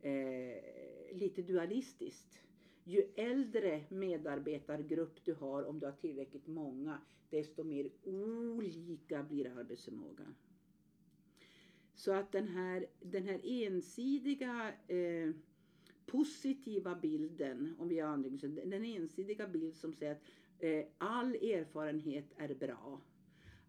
eh, 0.00 1.16
lite 1.16 1.42
dualistiskt. 1.42 2.40
Ju 2.84 3.02
äldre 3.16 3.84
medarbetargrupp 3.88 5.24
du 5.24 5.34
har, 5.34 5.64
om 5.64 5.80
du 5.80 5.86
har 5.86 5.92
tillräckligt 5.92 6.46
många, 6.46 6.98
desto 7.30 7.64
mer 7.64 7.90
olika 8.04 9.22
blir 9.22 9.58
arbetsförmågan. 9.58 10.34
Så 11.94 12.12
att 12.12 12.32
den 12.32 12.48
här, 12.48 12.86
den 13.00 13.24
här 13.24 13.40
ensidiga 13.44 14.72
eh, 14.88 15.30
positiva 16.14 16.94
bilden, 16.94 17.74
om 17.78 17.88
vi 17.88 18.00
använder 18.00 18.48
den 18.48 18.84
ensidiga 18.84 19.48
bild 19.48 19.76
som 19.76 19.92
säger 19.94 20.12
att 20.12 20.22
eh, 20.58 20.84
all 20.98 21.34
erfarenhet 21.34 22.24
är 22.36 22.54
bra. 22.54 23.00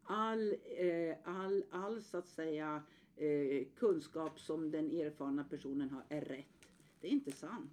All, 0.03 0.55
eh, 0.77 1.15
all, 1.23 1.63
all 1.69 2.01
så 2.01 2.17
att 2.17 2.27
säga 2.27 2.83
eh, 3.15 3.67
kunskap 3.75 4.39
som 4.39 4.71
den 4.71 4.91
erfarna 4.91 5.43
personen 5.43 5.89
har 5.89 6.03
är 6.09 6.21
rätt. 6.21 6.69
Det 7.01 7.07
är 7.07 7.11
inte 7.11 7.31
sant. 7.31 7.71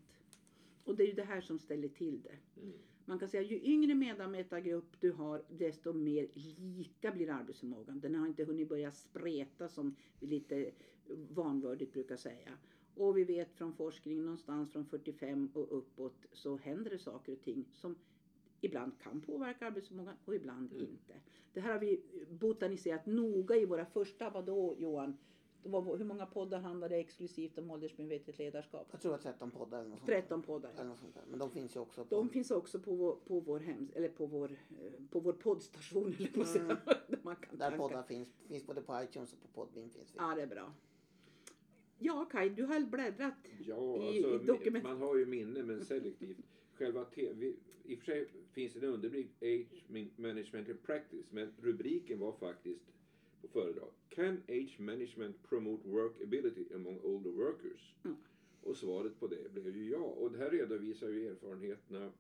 Och 0.85 0.97
det 0.97 1.03
är 1.03 1.07
ju 1.07 1.13
det 1.13 1.25
här 1.25 1.41
som 1.41 1.59
ställer 1.59 1.89
till 1.89 2.23
det. 2.23 2.61
Mm. 2.61 2.73
Man 3.05 3.19
kan 3.19 3.29
säga 3.29 3.43
ju 3.43 3.61
yngre 3.63 3.95
medarbetargrupp 3.95 5.01
du 5.01 5.13
har 5.13 5.43
desto 5.49 5.93
mer 5.93 6.29
lika 6.57 7.11
blir 7.11 7.31
arbetsförmågan. 7.31 8.01
Den 8.01 8.15
har 8.15 8.27
inte 8.27 8.45
hunnit 8.45 8.69
börja 8.69 8.91
spreta 8.91 9.69
som 9.69 9.97
vi 10.21 10.27
lite 10.27 10.71
vanvördigt 11.31 11.93
brukar 11.93 12.17
säga. 12.17 12.59
Och 12.95 13.17
vi 13.19 13.25
vet 13.25 13.55
från 13.55 13.73
forskning 13.73 14.23
någonstans 14.25 14.73
från 14.73 14.85
45 14.87 15.51
och 15.55 15.79
uppåt 15.79 16.27
så 16.33 16.57
händer 16.57 16.91
det 16.91 16.99
saker 16.99 17.33
och 17.33 17.41
ting 17.41 17.65
som 17.73 17.95
ibland 18.61 18.93
kan 19.01 19.21
påverka 19.21 19.67
arbetsförmågan 19.67 20.15
och 20.25 20.35
ibland 20.35 20.73
Mm. 20.73 20.83
inte. 20.85 21.15
Det 21.53 21.61
här 21.61 21.73
har 21.73 21.79
vi 21.81 22.01
botaniserat 22.31 23.07
noga 23.07 23.57
i 23.57 23.65
våra 23.65 23.85
första, 23.87 24.31
vadå 24.31 24.75
Johan? 24.79 25.17
Var, 25.65 25.97
hur 25.97 26.05
många 26.05 26.27
poddar 26.27 26.61
handlade 26.61 26.97
exklusivt 26.97 27.59
om 27.59 27.71
åldersmedvetet 27.71 28.39
ledarskap? 28.39 28.89
Jag 28.91 29.01
tror 29.01 29.15
att 29.15 29.23
13 29.23 29.51
poddar 29.51 29.79
eller 29.81 29.91
något 29.91 29.99
sånt 29.99 30.07
13 30.11 30.41
där. 30.41 30.47
poddar. 30.47 30.71
Eller 30.71 30.85
något 30.85 30.99
sånt 30.99 31.15
där. 31.15 31.23
Men 31.31 31.39
de 31.39 31.51
finns 31.51 31.77
ju 31.77 31.81
också 31.81 32.05
på... 32.05 32.15
De 32.17 32.29
finns 32.29 32.51
också 32.51 32.81
på 32.81 32.95
vår, 32.95 33.17
på 33.25 33.41
vår, 33.41 33.61
hem, 33.61 33.89
eller 33.95 34.09
på 34.09 34.27
vår, 34.27 34.51
eh, 34.53 34.93
på 35.11 35.21
vår 35.21 35.33
poddstation. 35.33 36.15
Eller 36.19 36.29
på 36.29 36.45
säga, 36.45 36.65
där 37.09 37.19
man 37.23 37.37
kan 37.37 37.45
Mm. 37.49 37.59
Där 37.59 37.71
tanka. 37.71 37.77
poddar 37.89 38.03
finns. 38.03 38.29
Finns 38.49 38.67
både 38.67 38.83
på 38.83 39.03
iTunes 39.03 39.33
och 39.33 39.41
på 39.41 39.49
Podbean 39.49 39.91
finns 39.91 40.11
vi. 40.15 40.17
Ja, 40.19 40.35
det 40.35 40.43
är 40.43 40.47
bra. 40.47 40.73
Ja, 42.03 42.29
Kaj, 42.31 42.49
du 42.51 42.63
har 42.65 42.81
bläddrat. 42.81 43.35
Ja, 43.67 43.97
I- 43.97 44.25
alltså, 44.25 44.43
i 44.43 44.47
dokument- 44.47 44.83
man 44.85 44.99
har 44.99 45.17
ju 45.17 45.27
minne 45.27 45.63
men 45.63 45.85
selektivt. 45.85 46.37
Själva 46.75 47.05
TV, 47.05 47.53
I 47.85 47.95
och 47.95 47.99
för 47.99 48.05
sig 48.05 48.29
finns 48.53 48.73
det 48.73 48.87
en 48.87 48.93
underrubrik 48.95 49.29
Age 49.43 49.85
Management 50.17 50.69
and 50.69 50.83
Practice 50.83 51.27
men 51.33 51.49
rubriken 51.61 52.19
var 52.19 52.33
faktiskt 52.33 52.85
på 53.41 53.49
föredrag 53.49 53.89
Can 54.09 54.43
age 54.49 54.77
management 54.81 55.43
promote 55.49 55.89
workability 55.89 56.75
among 56.75 56.99
older 57.01 57.31
workers? 57.31 57.95
Mm. 58.05 58.17
Och 58.63 58.77
svaret 58.77 59.21
på 59.21 59.27
det 59.27 59.53
blev 59.55 59.77
ju 59.77 59.91
ja. 59.91 59.99
Och 59.99 60.33
det 60.33 60.39
här 60.39 60.51
redovisar 60.51 61.09
ju 61.09 61.29
erfarenheterna. 61.29 62.13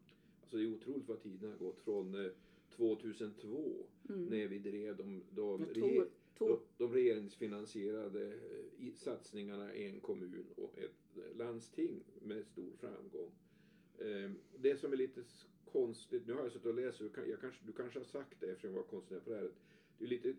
Alltså 0.43 0.57
det 0.57 0.63
är 0.63 0.67
otroligt 0.75 1.09
vad 1.09 1.23
tiden 1.23 1.51
har 1.51 1.59
gått 1.59 1.81
från 1.81 2.15
eh, 2.25 2.31
2002 2.77 3.87
Mm. 4.09 4.25
när 4.25 4.47
vi 4.49 4.59
drev 4.59 4.97
de, 4.97 5.23
de, 5.31 5.67
Ja, 6.39 6.47
de, 6.47 6.61
de 6.85 6.93
regeringsfinansierade 6.95 8.27
eh, 8.27 8.87
i 8.87 8.93
satsningarna 8.97 9.75
i 9.75 9.87
en 9.89 10.01
kommun 10.01 10.47
och 10.57 10.79
ett 10.79 11.17
eh, 11.17 11.37
landsting 11.37 12.05
med 12.23 12.47
stor 12.47 12.73
framgång. 12.81 13.31
Eh, 13.99 14.31
Det 14.59 14.77
som 14.77 14.93
är 14.93 14.97
lite 14.97 15.23
konstigt, 15.73 16.27
nu 16.27 16.33
har 16.33 16.43
jag 16.43 16.53
suttit 16.53 16.67
och 16.67 16.75
läst, 16.75 17.01
jag 17.01 17.41
kanske, 17.41 17.67
du 17.67 17.73
kanske 17.73 17.99
har 17.99 18.05
sagt 18.05 18.41
det 18.41 18.47
eftersom 18.47 18.71
jag 18.71 18.77
var 18.77 18.89
konstnär 18.89 19.21
på 19.21 19.31
det 19.31 19.37
här. 19.37 19.51
Det 19.99 20.05
är 20.05 20.09
lite, 20.09 20.35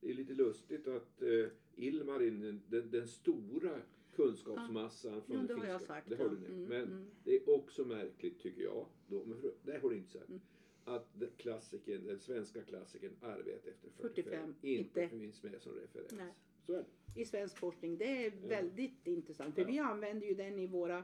det 0.00 0.10
är 0.10 0.14
lite 0.14 0.34
lustigt 0.34 0.86
att 0.88 1.22
eh, 1.22 1.46
Ilmarin, 1.76 2.60
den, 2.68 2.90
den, 2.90 3.08
stora 3.08 3.80
kunskapsmassan 4.16 5.22
från 5.22 5.36
Ja, 5.36 5.42
det 5.42 5.48
det 5.48 5.54
har 5.54 5.60
finska, 5.60 5.72
jag 5.72 5.82
sagt. 5.82 6.08
det 6.08 6.16
har 6.16 6.24
ja. 6.24 6.30
du 6.30 6.36
nämnt. 6.36 6.48
Mm, 6.48 6.68
Men 6.68 6.82
mm. 6.82 7.06
det 7.24 7.36
är 7.36 7.50
också 7.50 7.84
märkligt 7.84 8.38
tycker 8.40 8.62
jag, 8.62 8.86
då, 9.08 9.24
men 9.24 9.52
det 9.62 9.78
har 9.78 9.90
du 9.90 9.96
inte 9.96 10.10
sagt, 10.10 10.28
Mm. 10.28 10.40
Att 10.84 11.08
den, 11.20 11.30
klassikern, 11.36 12.06
den 12.06 12.18
svenska 12.20 12.62
klassikern 12.62 13.12
Arbete 13.22 13.70
efter 13.70 13.88
45, 13.90 14.24
45, 14.24 14.54
inte, 14.62 15.00
inte. 15.00 15.08
finns 15.08 15.42
med 15.42 15.62
som 15.62 15.72
referens. 15.72 16.12
Nej. 16.12 16.32
Så 16.66 16.72
är 16.72 16.76
det. 17.14 17.20
I 17.20 17.24
svensk 17.24 17.58
forskning. 17.58 17.96
Det 17.98 18.26
är 18.26 18.32
Ja. 18.42 18.48
väldigt 18.48 19.06
intressant. 19.06 19.54
För 19.54 19.62
Ja. 19.62 19.68
vi 19.68 19.78
använder 19.78 20.26
ju 20.26 20.34
den 20.34 20.58
i 20.58 20.66
våra... 20.66 20.98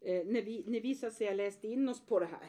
Eh, 0.00 0.26
när, 0.26 0.42
vi, 0.42 0.64
när 0.66 0.80
vi 0.80 0.94
så 0.94 1.06
att 1.06 1.12
säga 1.14 1.32
läste 1.34 1.68
in 1.68 1.88
oss 1.88 2.06
på 2.06 2.18
det 2.18 2.26
här 2.26 2.46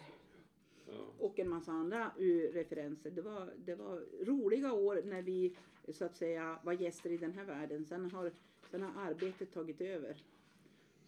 Ja. 0.88 1.08
och 1.20 1.40
en 1.40 1.50
massa 1.50 1.72
andra 1.72 2.12
uh, 2.20 2.52
referenser. 2.54 3.12
Det 3.12 3.22
var, 3.22 3.54
det 3.66 3.76
var 3.76 4.04
roliga 4.26 4.74
år 4.74 5.02
när 5.06 5.22
vi 5.22 5.56
så 5.88 6.06
att 6.06 6.16
säga 6.16 6.60
var 6.64 6.74
gäster 6.74 7.10
i 7.10 7.18
den 7.18 7.32
här 7.32 7.46
världen. 7.46 7.86
Sen 7.86 8.12
har, 8.12 8.32
sen 8.72 8.82
har 8.82 9.02
arbetet 9.04 9.52
tagit 9.54 9.82
över. 9.82 10.14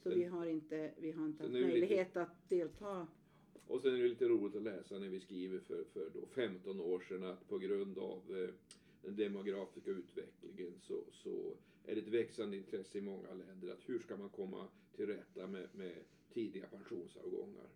Så 0.03 0.09
Sen- 0.09 0.19
vi 0.19 0.25
har 0.25 0.45
inte, 0.45 0.91
vi 0.97 1.11
har 1.11 1.25
inte 1.25 1.43
haft 1.43 1.53
det 1.53 1.59
lite- 1.59 1.69
möjlighet 1.71 2.17
att 2.17 2.49
delta. 2.49 3.07
Och 3.67 3.81
sen 3.81 3.93
är 3.93 3.97
det 3.97 4.07
lite 4.07 4.27
roligt 4.27 4.55
att 4.55 4.63
läsa 4.63 4.99
när 4.99 5.07
vi 5.07 5.19
skriver 5.19 5.59
för, 5.59 5.83
för 5.93 6.09
då 6.13 6.25
15 6.25 6.79
år 6.79 6.99
sedan 6.99 7.23
att 7.23 7.47
på 7.47 7.57
grund 7.57 7.97
av 7.97 8.21
eh, 8.29 8.49
den 9.01 9.15
demografiska 9.15 9.91
utvecklingen 9.91 10.73
så, 10.81 11.03
så 11.11 11.53
är 11.85 11.95
det 11.95 12.01
ett 12.01 12.07
växande 12.07 12.57
intresse 12.57 12.97
i 12.97 13.01
många 13.01 13.33
länder 13.33 13.73
att 13.73 13.89
hur 13.89 13.99
ska 13.99 14.17
man 14.17 14.29
komma 14.29 14.67
till 14.95 15.05
rätta 15.05 15.47
med, 15.47 15.67
med 15.73 15.95
tidiga 16.33 16.65
pensionsavgångar. 16.67 17.69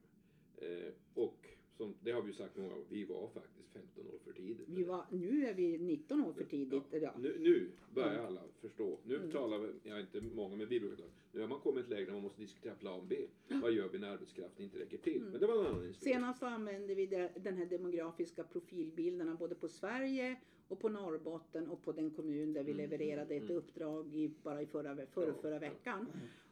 Eh, 0.58 0.94
och 1.14 1.48
som, 1.78 1.94
det 2.04 2.12
har 2.12 2.22
vi 2.22 2.28
ju 2.28 2.34
sagt 2.34 2.58
många 2.58 2.70
gånger, 2.70 2.86
vi 2.90 3.06
var 3.06 3.28
faktiskt 3.28 3.70
15 3.74 4.08
år 4.08 4.20
för 4.24 4.34
tidigt. 4.34 4.68
Vi 4.70 4.84
var, 4.84 5.06
nu 5.10 5.46
är 5.46 5.54
vi 5.54 5.78
19 5.78 6.26
år 6.26 6.34
för 6.34 6.44
tidigt. 6.44 6.84
Ja, 6.92 6.98
Ja. 6.98 7.14
nu, 7.20 7.36
nu 7.40 7.70
börjar 7.94 8.14
Mm. 8.14 8.26
alla 8.26 8.42
förstå. 8.62 8.98
Nu 9.04 9.16
Mm. 9.16 9.32
talar 9.32 9.58
vi, 9.60 9.70
ja 9.84 10.00
inte 10.00 10.22
många, 10.22 10.56
men 10.56 10.68
vi 10.68 10.80
brukar. 10.80 11.06
Nu 11.32 11.42
har 11.42 11.48
man 11.48 11.60
kommit 11.60 11.84
ett 11.84 11.90
läge 11.90 12.06
där 12.06 12.14
man 12.14 12.22
måste 12.22 12.42
diskutera 12.42 12.76
plan 12.76 13.06
B. 13.08 13.28
Vad 13.48 13.72
gör 13.72 13.88
vi 13.90 14.00
när 14.00 14.10
arbetskraften 14.10 14.66
inte 14.66 14.80
räcker 14.80 14.98
till? 14.98 15.18
Mm. 15.22 15.32
Men 15.32 15.42
det 15.42 15.48
var 15.48 15.60
en 15.60 15.66
annan 15.66 15.86
historia. 15.88 16.14
Senast 16.14 16.44
använde 16.44 16.96
vi 16.96 17.06
den 17.36 17.58
här 17.58 17.66
demografiska 17.66 18.44
profilbilderna 18.44 19.36
både 19.36 19.56
på 19.56 19.68
Sverige 19.68 20.36
och 20.68 20.80
på 20.80 20.90
Norrbotten 20.90 21.68
och 21.68 21.84
på 21.84 21.92
den 21.92 22.12
kommun 22.12 22.54
där 22.54 22.64
vi 22.64 22.72
Mm, 22.72 22.90
levererade 22.90 23.36
ett 23.36 23.44
mm. 23.44 23.58
uppdrag 23.58 24.16
i, 24.16 24.32
bara 24.44 24.62
i 24.62 24.66
förra, 24.66 25.06
förra, 25.06 25.34
förra 25.34 25.60
veckan. 25.60 26.08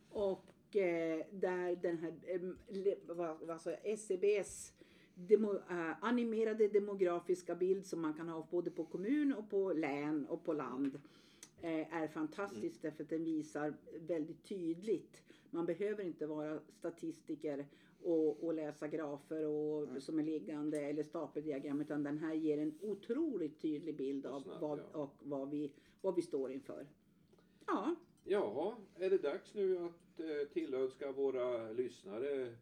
Och 0.10 0.76
eh, 0.76 1.26
där 1.32 1.76
den 1.76 1.98
här, 1.98 2.14
eh, 2.24 2.42
vad, 3.48 3.62
sa 3.62 3.70
jag, 3.72 3.80
SCBs 3.84 4.74
demo, 5.16 5.56
eh, 5.56 6.04
animerade 6.04 6.68
demografiska 6.68 7.56
bild 7.56 7.86
som 7.86 8.02
man 8.02 8.14
kan 8.14 8.30
ha 8.30 8.48
både 8.52 8.72
på 8.72 8.86
kommun 8.86 9.34
och 9.34 9.50
på 9.50 9.74
län 9.74 10.26
och 10.26 10.44
på 10.44 10.54
land 10.54 11.00
eh, 11.62 11.94
är 11.94 12.08
fantastisk 12.08 12.82
därför 12.82 13.04
att 13.04 13.10
den 13.10 13.24
visar 13.24 13.74
väldigt 14.00 14.44
tydligt. 14.44 15.24
Man 15.50 15.66
behöver 15.66 16.04
inte 16.04 16.28
vara 16.28 16.60
statistiker 16.80 17.66
och, 18.04 18.44
och 18.44 18.54
läsa 18.54 18.88
grafer 18.88 19.46
och, 19.46 20.02
som 20.04 20.20
är 20.20 20.24
liggande 20.24 20.80
eller 20.80 21.04
stapeldiagram 21.04 21.82
utan 21.82 22.04
den 22.04 22.18
här 22.18 22.34
ger 22.34 22.58
en 22.58 22.74
otroligt 22.82 23.62
tydlig 23.62 23.96
bild 23.96 24.26
av 24.26 24.42
Snabbt, 24.42 24.62
vad, 24.62 24.80
ja. 24.80 25.00
och 25.00 25.16
vad, 25.20 25.50
vi, 25.50 25.72
vad 26.02 26.16
vi 26.16 26.22
står 26.22 26.52
inför. 26.52 26.88
Ja, 27.66 27.96
Jaha, 28.24 28.76
är 28.96 29.10
det 29.10 29.18
dags 29.18 29.54
nu 29.54 29.78
att 29.78 30.20
eh, 30.20 30.48
tillönska 30.54 31.12
våra 31.12 31.72
lyssnare 31.72 32.56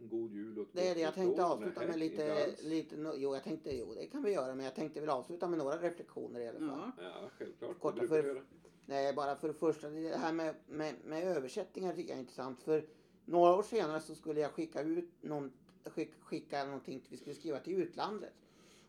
en 0.00 0.08
god 0.08 0.32
jul 0.32 0.58
och 0.58 0.62
ett 0.66 0.70
Det 0.72 0.88
är 0.88 0.94
det 0.94 1.00
jag 1.00 1.14
tänkte 1.14 1.44
avsluta 1.44 1.80
med 1.86 1.98
lite, 1.98 2.54
lite, 2.62 2.96
no- 2.96 3.14
jo 3.16 3.34
jag 3.34 3.44
tänkte, 3.44 3.76
jo 3.76 3.94
det 3.94 4.06
kan 4.06 4.22
vi 4.22 4.32
göra 4.32 4.54
men 4.54 4.64
jag 4.64 4.74
tänkte 4.74 5.00
väl 5.00 5.10
avsluta 5.10 5.48
med 5.48 5.58
några 5.58 5.76
reflektioner 5.82 6.40
i 6.40 6.48
alla 6.48 6.58
fall. 6.58 6.92
ja. 6.96 7.02
Ja, 7.04 7.30
självklart. 7.38 7.80
Korta 7.80 8.02
det 8.02 8.08
för- 8.08 8.24
göra. 8.24 8.42
Nej, 8.86 9.12
bara 9.14 9.36
för 9.36 9.48
det 9.48 9.54
första, 9.54 9.88
det 9.90 10.16
här 10.16 10.32
med, 10.32 10.54
med, 10.66 10.94
med 11.04 11.24
översättningar 11.36 11.94
tycker 11.94 12.08
jag 12.08 12.16
är 12.16 12.20
intressant. 12.20 12.60
För 12.62 12.86
några 13.24 13.54
år 13.56 13.62
senare 13.62 14.00
så 14.00 14.14
skulle 14.14 14.40
jag 14.40 14.50
skicka 14.52 14.82
ut 14.82 15.10
någon, 15.20 15.52
skick, 15.84 16.12
skicka 16.20 16.64
någonting 16.64 17.02
vi 17.08 17.16
skulle 17.16 17.34
skriva 17.34 17.58
till 17.58 17.72
utlandet. 17.82 18.32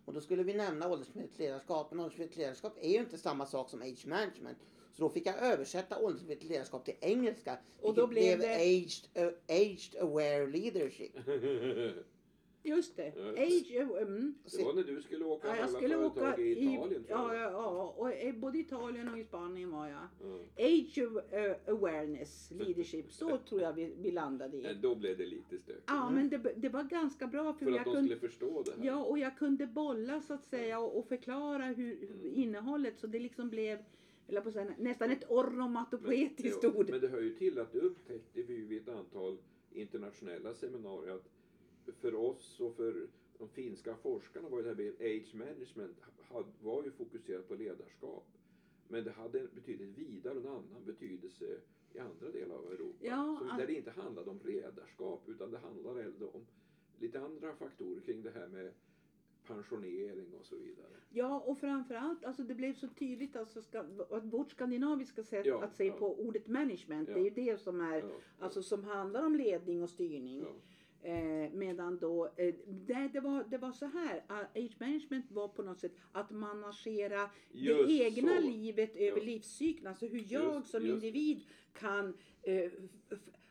Och 0.06 0.14
då 0.14 0.22
skulle 0.22 0.44
vi 0.44 0.54
nämna 0.54 0.90
åldersmedvetet 0.92 1.40
ledarskap. 1.40 1.92
Men 1.92 2.00
åldersmedvetet 2.00 2.38
ledarskap 2.38 2.78
är 2.82 2.90
ju 2.90 2.98
inte 3.00 3.18
samma 3.18 3.46
sak 3.46 3.70
som 3.70 3.82
age 3.82 4.06
management. 4.08 4.58
Så 4.96 5.02
då 5.04 5.10
fick 5.10 5.28
jag 5.28 5.44
översätta 5.44 6.00
åldersmedvetet 6.00 6.50
ledarskap 6.50 6.86
till 6.86 6.96
engelska. 7.02 7.58
Och 7.82 7.94
då 7.96 8.08
blev 8.08 8.40
det- 8.40 8.56
aged, 8.56 9.26
uh, 9.28 9.34
aged 9.50 10.02
aware 10.02 10.48
leadership. 10.48 11.12
Just 12.64 12.96
det. 12.98 13.08
Age, 13.38 13.72
mm. 14.02 14.36
det 14.58 14.64
var 14.64 14.74
när 14.74 14.84
du 14.84 15.02
skulle 15.02 15.26
åka 15.26 15.48
Ja, 15.48 15.56
jag 15.56 15.64
alla 15.64 15.78
skulle 15.78 15.96
åka 15.98 16.38
i 16.38 16.42
i, 16.42 16.52
Italien 16.74 17.04
tror 17.04 17.06
ja, 17.20 17.36
jag. 17.36 17.52
ja, 17.52 17.52
ja, 17.52 17.94
och 17.98 18.14
i 18.14 18.34
både 18.34 18.58
Italien 18.58 19.10
och 19.14 19.20
i 19.20 19.24
Spanien 19.24 19.72
var 19.72 19.88
jag. 19.88 20.08
Ja. 20.24 20.66
Age 20.66 20.98
of, 21.08 21.34
eh, 21.34 21.56
awareness, 21.74 22.52
leadership, 22.52 23.12
så 23.12 23.38
tror 23.50 23.62
jag 23.62 23.74
vi, 23.74 23.94
vi 24.02 24.12
landade 24.12 24.58
i. 24.58 24.78
Då 24.82 24.96
blev 24.96 25.18
det 25.18 25.26
lite 25.26 25.58
stökigt. 25.60 25.84
Ja, 25.88 26.10
men 26.10 26.30
det, 26.30 26.38
det 26.38 26.70
var 26.70 26.84
ganska 26.84 27.28
bra 27.28 27.54
för, 27.54 27.66
För 27.66 27.72
jag 27.72 27.80
att 27.80 27.86
de 27.86 27.94
kunde, 27.94 28.16
skulle 28.16 28.30
förstå 28.30 28.64
det 28.64 28.72
här. 28.78 28.86
ja, 28.86 29.04
och 29.04 29.18
jag 29.20 29.38
kunde 29.38 29.68
bolla 29.68 30.22
så 30.22 30.34
att 30.34 30.46
säga 30.46 30.80
och, 30.80 30.98
och 31.00 31.08
förklara 31.08 31.64
hur, 31.66 31.98
hur 32.00 32.12
Mm. 32.16 32.34
innehållet 32.36 33.00
så 33.00 33.08
det 33.08 33.20
liksom 33.20 33.50
blev 33.50 33.84
eller 34.28 34.42
på 34.42 34.52
säga, 34.52 34.76
nästan 34.78 35.12
ett 35.12 35.32
onomatopoetiskt 35.32 36.60
jo, 36.64 36.70
ord. 36.76 36.90
men 36.90 37.02
det 37.02 37.08
hör 37.08 37.22
ju 37.22 37.36
till 37.36 37.60
att 37.60 37.74
det 37.74 37.80
upptäckte 37.80 38.42
vi 38.42 38.62
vid 38.62 38.82
ett 38.82 38.90
antal 38.90 39.38
internationella 39.72 40.54
seminarier 40.54 41.16
att 41.16 41.30
för 42.00 42.16
oss 42.16 42.60
och 42.60 42.76
för 42.76 43.08
de 43.38 43.50
finska 43.50 43.96
forskarna 43.96 44.50
var 44.50 44.58
ju 44.58 44.64
det 44.64 44.70
här 44.70 44.76
med 44.76 44.94
age 45.02 45.36
management 45.36 45.98
var 46.62 46.84
ju 46.84 46.92
fokuserat 46.92 47.48
på 47.48 47.56
ledarskap. 47.56 48.28
Men 48.88 49.04
det 49.04 49.12
hade 49.12 49.40
en 49.40 49.50
betydligt 49.56 49.98
vidare 49.98 50.34
och 50.34 50.46
en 50.46 50.52
annan 50.52 50.86
betydelse 50.86 51.46
i 51.94 52.00
andra 52.00 52.32
delar 52.32 52.56
av 52.56 52.72
Europa. 52.72 52.98
Ja, 53.02 53.38
så 53.52 53.58
där 53.58 53.68
det 53.68 53.74
inte 53.74 53.92
handlade 53.92 54.30
om 54.30 54.40
ledarskap 54.44 55.30
utan 55.30 55.52
det 55.52 55.58
handlade 55.58 56.26
om 56.26 56.46
lite 57.00 57.20
andra 57.20 57.56
faktorer 57.56 58.02
kring 58.02 58.24
det 58.24 58.32
här 58.32 58.48
med 58.48 58.72
pensionering 59.48 60.34
och 60.40 60.46
så 60.46 60.56
vidare. 60.56 60.88
Ja, 61.10 61.40
och 61.40 61.60
framförallt, 61.60 62.26
alltså 62.26 62.44
det 62.44 62.56
blev 62.56 62.74
så 62.74 62.88
tydligt 62.88 63.36
alltså, 63.36 63.62
ska, 63.62 63.80
att 64.10 64.24
vårt 64.26 64.52
skandinaviska 64.52 65.24
sätt 65.24 65.46
Ja, 65.46 65.64
att 65.64 65.76
se 65.76 65.86
ja. 65.86 65.94
på 65.94 66.20
ordet 66.20 66.48
management, 66.48 67.10
Ja. 67.10 67.16
det 67.16 67.20
är 67.20 67.24
ju 67.24 67.30
det 67.52 67.58
som 67.62 67.82
är, 67.82 68.04
alltså 68.40 68.64
som 68.64 68.84
handlar 68.84 69.26
om 69.26 69.36
ledning 69.36 69.84
och 69.84 69.90
styrning. 69.90 70.46
Eh, 71.02 71.52
medan 71.54 71.98
då, 71.98 72.26
eh, 72.26 72.56
det, 72.68 73.10
det, 73.14 73.20
var, 73.20 73.44
det 73.50 73.58
var 73.58 73.72
så 73.72 73.86
här, 73.86 74.16
uh, 74.30 74.66
age 74.66 74.76
management 74.80 75.32
var 75.32 75.48
på 75.48 75.64
något 75.64 75.80
sätt 75.80 75.92
att 76.12 76.32
managera 76.32 77.30
Just 77.52 77.88
det 77.88 77.94
egna 78.04 78.36
så. 78.36 78.42
livet 78.42 78.96
över 78.96 79.22
livscykeln. 79.22 79.88
Alltså 79.88 80.06
hur 80.08 80.26
jag 80.34 80.56
Just- 80.56 80.70
som 80.72 80.86
just 80.86 81.04
individ 81.04 81.42
kan 81.74 82.18
eh, 82.44 82.72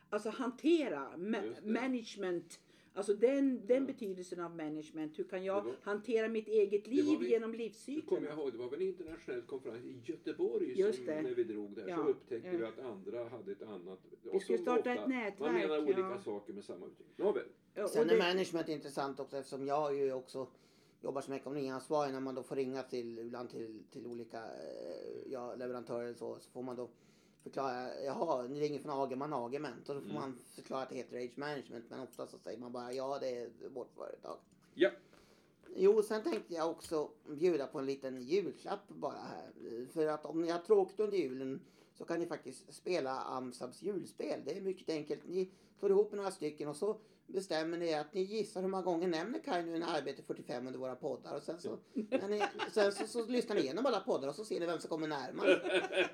alltså 0.09 0.29
hantera 0.29 1.07
ma- 1.17 1.67
management. 1.67 2.59
Alltså 2.97 3.13
den, 3.13 3.67
den 3.67 3.77
Ja. 3.81 3.87
betydelsen 3.87 4.39
av 4.39 4.55
management. 4.55 5.19
Hur 5.19 5.23
kan 5.23 5.43
jag 5.43 5.61
var- 5.63 5.75
hantera 5.81 6.27
mitt 6.27 6.47
eget 6.47 6.87
liv 6.87 7.19
vi- 7.19 7.29
genom 7.29 7.53
livscykeln? 7.53 8.07
kommer 8.07 8.27
jag 8.27 8.37
ihåg, 8.39 8.51
det 8.51 8.57
var 8.57 8.69
väl 8.69 8.81
en 8.81 8.87
internationell 8.87 9.41
konferens 9.41 9.85
i 9.85 10.01
Göteborg 10.03 10.79
Just 10.79 10.97
som 10.97 11.05
det. 11.05 11.21
när 11.21 11.35
vi 11.35 11.43
drog 11.43 11.75
där 11.75 11.87
Ja, 11.87 11.95
så 11.95 12.01
upptäckte 12.03 12.47
ja. 12.51 12.57
vi 12.57 12.63
att 12.65 12.79
andra 12.79 13.29
hade 13.29 13.51
ett 13.51 13.61
annat. 13.63 13.99
Vi 14.33 14.39
skulle 14.39 14.57
starta 14.57 14.79
ofta- 14.79 14.93
ett 14.93 15.07
nätverk, 15.09 15.39
Man 15.39 15.53
menar 15.53 15.83
olika 15.83 15.99
ja. 15.99 16.21
saker 16.21 16.53
med 16.53 16.63
samma 16.65 16.85
uttryck. 16.85 17.07
Nåväl. 17.17 17.43
Ja, 17.73 17.87
Sen 17.87 18.09
är 18.09 18.13
det- 18.13 18.17
management 18.19 18.69
intressant 18.69 19.19
också 19.19 19.37
eftersom 19.37 19.65
jag 19.67 19.95
ju 19.95 20.13
också 20.13 20.47
jobbar 21.01 21.21
som 21.21 21.33
ekonomiansvarig 21.33 22.13
när 22.13 22.19
man 22.19 22.35
då 22.35 22.43
får 22.43 22.55
ringa 22.55 22.83
till, 22.83 23.19
ibland 23.19 23.49
till, 23.49 23.83
till 23.91 24.07
olika 24.07 24.37
eh, 24.37 25.31
ja, 25.31 25.55
leverantörer 25.55 26.13
så, 26.13 26.37
så 26.39 26.49
får 26.51 26.61
man 26.63 26.75
då 26.75 26.89
förklara, 27.49 28.01
jaha, 28.05 28.43
ni 28.47 28.59
ringer 28.59 28.79
från 28.79 29.03
Agerman 29.03 29.33
Agerment 29.33 29.89
och 29.89 29.95
då 29.95 30.01
får 30.01 30.09
Mm. 30.09 30.21
man 30.21 30.39
förklara 30.55 30.81
att 30.83 30.89
det 30.89 30.95
heter 30.95 31.17
Age 31.17 31.37
Management 31.37 31.85
men 31.89 31.99
ofta 31.99 32.27
så 32.27 32.37
säger 32.37 32.59
man 32.59 32.71
bara 32.71 32.93
ja 32.93 33.17
det 33.19 33.29
är 33.29 33.49
vårt 33.73 33.91
företag. 33.95 34.37
Ja. 34.73 34.89
Jo, 35.75 36.03
sen 36.03 36.23
tänkte 36.23 36.53
jag 36.53 36.69
också 36.71 37.09
bjuda 37.29 37.67
på 37.67 37.79
en 37.79 37.85
liten 37.85 38.21
julklapp 38.21 38.87
bara 38.87 39.11
här. 39.17 39.51
För 39.93 40.07
att 40.07 40.25
om 40.25 40.41
ni 40.41 40.49
har 40.51 40.59
tråkigt 40.59 40.99
under 40.99 41.17
julen 41.17 41.59
så 41.97 42.05
kan 42.05 42.19
ni 42.19 42.25
faktiskt 42.25 42.73
spela 42.73 43.11
Amsabs 43.11 43.81
julspel. 43.81 44.41
Det 44.45 44.57
är 44.57 44.61
mycket 44.61 44.89
enkelt. 44.89 45.21
Ni 45.25 45.51
slår 45.79 45.91
ihop 45.91 46.11
några 46.11 46.31
stycken 46.31 46.69
och 46.69 46.75
så 46.75 46.97
bestämmer 47.27 47.77
ni 47.77 47.93
att 47.93 48.13
ni 48.13 48.21
gissar 48.21 48.61
hur 48.61 48.69
många 48.69 48.83
gånger 48.83 49.07
nämner 49.07 49.39
Kaj 49.39 49.65
nu 49.65 49.79
när 49.79 49.97
arbete 49.97 50.23
45 50.23 50.67
under 50.67 50.79
våra 50.79 50.95
poddar. 50.95 51.35
Och 51.35 51.43
sen 51.43 51.59
så, 51.59 51.77
ni, 52.29 52.43
sen 52.71 52.91
så, 52.91 53.07
så 53.07 53.25
lyssnar 53.25 53.55
ni 53.55 53.61
igenom 53.61 53.85
alla 53.85 53.99
poddar 53.99 54.27
och 54.27 54.35
så 54.35 54.45
ser 54.45 54.59
ni 54.59 54.65
vem 54.65 54.79
som 54.79 54.89
kommer 54.89 55.07
närmast. 55.07 55.47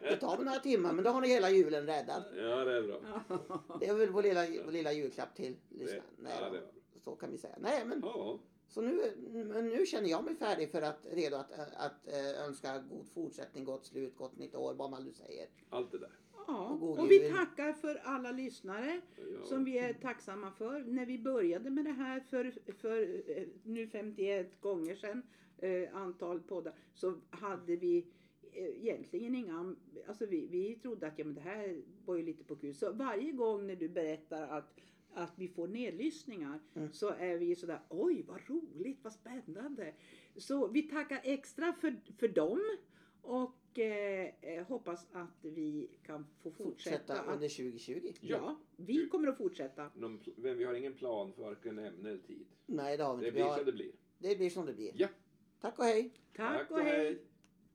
Det 0.01 0.17
tar 0.17 0.37
väl 0.37 0.45
några 0.45 0.59
timmar 0.59 0.93
men 0.93 1.03
då 1.03 1.09
har 1.09 1.21
ni 1.21 1.27
hela 1.27 1.49
julen 1.49 1.85
räddad. 1.85 2.23
Ja, 2.35 2.65
det 2.65 2.77
är 2.77 2.81
bra. 2.81 2.99
Det 3.79 3.87
är 3.87 3.93
väl 3.93 4.09
vår 4.09 4.23
lilla, 4.23 4.45
vår 4.65 4.71
lilla 4.71 4.93
julklapp 4.93 5.35
till 5.35 5.55
lyssnarna. 5.69 6.29
Ja. 6.39 6.51
Så 7.03 7.15
kan 7.15 7.31
vi 7.31 7.37
säga. 7.37 7.55
Nej 7.59 7.85
men 7.85 8.01
Ja, 8.03 8.39
så 8.71 8.81
nu, 8.81 9.01
men 9.45 9.67
nu 9.69 9.85
känner 9.85 10.09
jag 10.09 10.23
mig 10.23 10.35
färdig 10.35 10.71
för 10.71 10.81
att 10.81 11.07
redo 11.11 11.35
att, 11.35 11.51
att, 11.75 12.07
eh, 12.07 12.45
önska 12.47 12.79
god 12.89 13.07
fortsättning, 13.13 13.65
gott 13.65 13.85
slut, 13.85 14.15
gott 14.15 14.37
nytt 14.37 14.55
år, 14.55 14.73
vad 14.73 14.91
man 14.91 15.03
nu 15.03 15.13
säger. 15.13 15.47
allt 15.69 15.91
det 15.91 15.97
där. 15.97 16.11
Ja, 16.47 16.77
Och 16.81 16.99
och 16.99 17.11
vi 17.11 17.19
tackar 17.19 17.73
för 17.73 17.95
alla 18.03 18.31
lyssnare 18.31 19.01
Ja. 19.17 19.45
som 19.45 19.63
vi 19.65 19.77
är 19.77 19.93
tacksamma 19.93 20.51
för. 20.51 20.79
När 20.79 21.05
vi 21.05 21.19
började 21.19 21.69
med 21.69 21.85
det 21.85 21.91
här 21.91 22.19
för, 22.19 22.53
för 22.77 23.21
eh, 23.37 23.43
nu 23.63 23.87
51 23.87 24.61
gånger 24.61 24.95
sedan, 24.95 25.23
eh, 25.57 25.95
antal 25.95 26.39
poddar, 26.39 26.73
så 26.93 27.13
hade 27.29 27.75
vi 27.75 28.07
egentligen 28.53 29.35
inga, 29.35 29.75
alltså 30.07 30.25
vi, 30.25 30.47
vi 30.47 30.75
trodde 30.75 31.07
att 31.07 31.19
ja, 31.19 31.25
men 31.25 31.33
det 31.35 31.41
här 31.41 31.81
var 32.05 32.15
ju 32.15 32.23
lite 32.23 32.43
på 32.43 32.55
kul. 32.55 32.73
Så 32.75 32.91
varje 32.91 33.31
gång 33.31 33.67
när 33.67 33.75
du 33.75 33.89
berättar 33.89 34.47
att 34.47 34.73
att 35.13 35.33
vi 35.35 35.47
får 35.47 35.67
nedlyssningar 35.67 36.59
Mm. 36.73 36.93
så 36.93 37.09
är 37.09 37.37
vi 37.37 37.55
sådär 37.55 37.79
oj 37.89 38.23
vad 38.27 38.39
roligt, 38.49 38.99
vad 39.03 39.13
spännande. 39.13 39.93
Så 40.35 40.67
vi 40.67 40.81
tackar 40.81 41.21
extra 41.23 41.73
för, 41.73 41.95
för 42.17 42.27
dem 42.27 42.77
och 43.21 43.79
eh, 43.79 44.33
eh, 44.41 44.65
hoppas 44.67 45.07
att 45.11 45.37
vi 45.45 45.87
kan 46.05 46.27
få 46.43 46.51
fortsätta. 46.51 46.97
Fortsätta 47.15 47.33
under 47.33 47.49
2020. 47.49 48.13
ja, 48.21 48.59
vi 48.75 49.07
kommer 49.09 49.27
att 49.27 49.37
fortsätta. 49.37 49.89
Någon 49.95 50.19
Men 50.35 50.57
vi 50.57 50.63
har 50.63 50.73
ingen 50.73 50.93
plan 50.93 51.33
för 51.33 51.41
varken 51.43 51.79
ämne 51.79 52.09
eller 52.09 52.19
tid. 52.19 52.45
Nej, 52.65 52.97
det 52.97 53.03
har 53.03 53.17
vi 53.17 53.21
Det 53.21 53.27
inte. 53.27 53.35
Vi 53.35 53.41
blir 53.43 53.49
har, 53.49 53.57
som 53.57 53.65
det 53.65 53.71
blir. 53.71 53.91
det 54.17 54.35
blir 54.37 54.49
som 54.49 54.65
det 54.65 54.73
blir. 54.73 54.91
Ja. 54.95 55.07
Tack 55.61 55.79
och 55.79 55.85
hej! 55.85 56.13
Tack 56.35 56.71
och 56.71 56.79
hej! 56.79 57.21